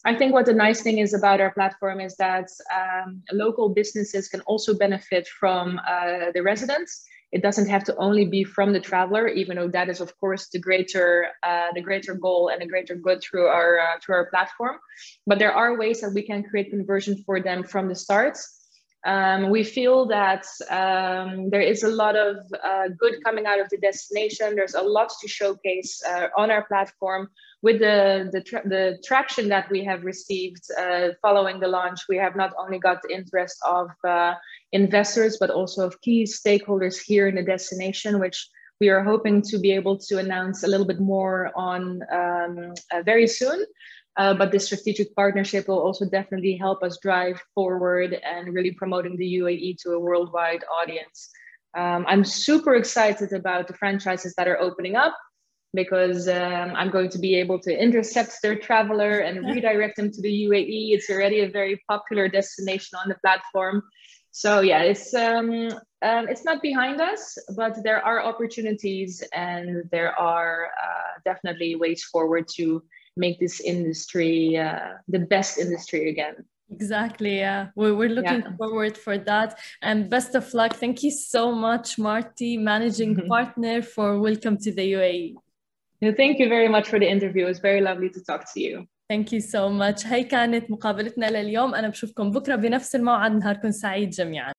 I 0.04 0.14
think 0.14 0.32
what 0.32 0.46
the 0.46 0.52
nice 0.52 0.82
thing 0.82 0.98
is 0.98 1.14
about 1.14 1.40
our 1.40 1.52
platform 1.52 2.00
is 2.00 2.16
that 2.16 2.48
um, 2.74 3.22
local 3.32 3.68
businesses 3.68 4.28
can 4.28 4.40
also 4.42 4.76
benefit 4.76 5.28
from 5.28 5.78
uh, 5.88 6.32
the 6.34 6.42
residents. 6.42 7.04
It 7.32 7.42
doesn't 7.42 7.68
have 7.68 7.84
to 7.84 7.96
only 7.96 8.26
be 8.26 8.42
from 8.42 8.72
the 8.72 8.80
traveler, 8.80 9.28
even 9.28 9.56
though 9.56 9.68
that 9.68 9.88
is, 9.88 10.00
of 10.00 10.18
course, 10.18 10.48
the 10.48 10.58
greater 10.58 11.28
uh, 11.42 11.68
the 11.74 11.80
greater 11.80 12.14
goal 12.14 12.48
and 12.48 12.60
the 12.60 12.66
greater 12.66 12.96
good 12.96 13.22
through 13.22 13.46
our 13.46 13.78
uh, 13.78 13.98
through 14.02 14.16
our 14.16 14.26
platform. 14.30 14.78
But 15.26 15.38
there 15.38 15.52
are 15.52 15.78
ways 15.78 16.00
that 16.00 16.12
we 16.12 16.22
can 16.22 16.42
create 16.42 16.70
conversion 16.70 17.22
for 17.24 17.40
them 17.40 17.62
from 17.62 17.88
the 17.88 17.94
start. 17.94 18.38
Um, 19.04 19.48
we 19.48 19.64
feel 19.64 20.06
that 20.06 20.44
um, 20.68 21.48
there 21.48 21.62
is 21.62 21.82
a 21.82 21.88
lot 21.88 22.16
of 22.16 22.36
uh, 22.62 22.88
good 22.98 23.14
coming 23.24 23.46
out 23.46 23.58
of 23.58 23.70
the 23.70 23.78
destination. 23.78 24.54
There's 24.54 24.74
a 24.74 24.82
lot 24.82 25.10
to 25.20 25.28
showcase 25.28 26.02
uh, 26.06 26.28
on 26.36 26.50
our 26.50 26.64
platform. 26.64 27.30
With 27.62 27.80
the, 27.80 28.28
the, 28.32 28.42
tra- 28.42 28.66
the 28.66 28.98
traction 29.04 29.48
that 29.48 29.70
we 29.70 29.84
have 29.84 30.04
received 30.04 30.64
uh, 30.78 31.08
following 31.22 31.60
the 31.60 31.68
launch, 31.68 32.00
we 32.08 32.16
have 32.16 32.36
not 32.36 32.52
only 32.58 32.78
got 32.78 33.02
the 33.02 33.14
interest 33.14 33.58
of 33.66 33.90
uh, 34.06 34.34
investors, 34.72 35.38
but 35.38 35.50
also 35.50 35.86
of 35.86 36.00
key 36.00 36.24
stakeholders 36.24 36.98
here 37.02 37.26
in 37.28 37.34
the 37.34 37.42
destination, 37.42 38.18
which 38.18 38.48
we 38.80 38.88
are 38.88 39.04
hoping 39.04 39.42
to 39.42 39.58
be 39.58 39.72
able 39.72 39.98
to 39.98 40.18
announce 40.18 40.62
a 40.62 40.66
little 40.66 40.86
bit 40.86 41.00
more 41.00 41.52
on 41.54 42.00
um, 42.10 42.72
uh, 42.90 43.02
very 43.02 43.26
soon. 43.26 43.64
Uh, 44.16 44.34
but 44.34 44.50
this 44.50 44.66
strategic 44.66 45.14
partnership 45.14 45.68
will 45.68 45.78
also 45.78 46.04
definitely 46.04 46.56
help 46.56 46.82
us 46.82 46.98
drive 47.00 47.40
forward 47.54 48.12
and 48.24 48.52
really 48.52 48.72
promoting 48.72 49.16
the 49.16 49.38
UAE 49.38 49.76
to 49.82 49.90
a 49.90 49.98
worldwide 49.98 50.64
audience. 50.82 51.30
Um, 51.76 52.04
I'm 52.08 52.24
super 52.24 52.74
excited 52.74 53.32
about 53.32 53.68
the 53.68 53.74
franchises 53.74 54.34
that 54.36 54.48
are 54.48 54.60
opening 54.60 54.96
up 54.96 55.16
because 55.72 56.26
um, 56.28 56.72
I'm 56.74 56.90
going 56.90 57.10
to 57.10 57.18
be 57.18 57.36
able 57.36 57.60
to 57.60 57.72
intercept 57.72 58.42
their 58.42 58.56
traveler 58.56 59.20
and 59.20 59.46
redirect 59.46 59.96
them 59.96 60.10
to 60.10 60.20
the 60.20 60.48
UAE. 60.48 60.94
It's 60.94 61.08
already 61.08 61.40
a 61.40 61.48
very 61.48 61.80
popular 61.88 62.28
destination 62.28 62.98
on 63.00 63.08
the 63.08 63.14
platform. 63.16 63.82
So 64.32 64.60
yeah, 64.60 64.82
it's 64.82 65.14
um, 65.14 65.68
um, 66.02 66.28
it's 66.28 66.44
not 66.44 66.62
behind 66.62 67.00
us, 67.00 67.36
but 67.56 67.82
there 67.82 68.04
are 68.04 68.22
opportunities 68.22 69.22
and 69.32 69.88
there 69.90 70.18
are 70.18 70.66
uh, 70.66 71.20
definitely 71.24 71.76
ways 71.76 72.02
forward 72.04 72.46
to 72.56 72.82
make 73.19 73.39
this 73.39 73.59
industry 73.73 74.57
uh, 74.57 74.89
the 75.07 75.19
best 75.19 75.57
industry 75.57 76.09
again. 76.09 76.35
Exactly. 76.71 77.37
Yeah. 77.37 77.67
We're, 77.75 77.95
we're 77.99 78.09
looking 78.19 78.41
Yeah. 78.41 78.55
forward 78.57 78.97
for 78.97 79.15
that. 79.19 79.49
And 79.81 80.09
best 80.09 80.33
of 80.35 80.45
luck. 80.53 80.73
Thank 80.83 81.03
you 81.03 81.11
so 81.11 81.51
much, 81.67 81.87
Marty, 81.99 82.57
managing 82.57 83.15
partner 83.27 83.81
for 83.83 84.19
Welcome 84.19 84.57
to 84.65 84.71
the 84.71 84.85
UAE. 84.93 85.35
Thank 86.21 86.39
you 86.39 86.49
very 86.49 86.67
much 86.67 86.87
for 86.89 86.99
the 86.99 87.09
interview. 87.15 87.45
It 87.45 87.49
was 87.49 87.59
very 87.59 87.81
lovely 87.81 88.09
to 88.09 88.19
talk 88.29 88.41
to 88.53 88.59
you. 88.59 88.87
Thank 89.09 89.31
you 89.31 89.39
so 89.41 89.69
much. 89.69 90.05
هي 90.05 90.23
كانت 90.23 90.71
مقابلتنا 90.71 91.25
لليوم 91.25 91.75
أنا 91.75 91.89
بشوفكم 91.89 92.31
بكرة 92.31 92.55
بنفس 92.55 92.95
الموعد 92.95 93.31
نهاركم 93.31 93.71
سعيد 93.71 94.09
جميعا 94.09 94.51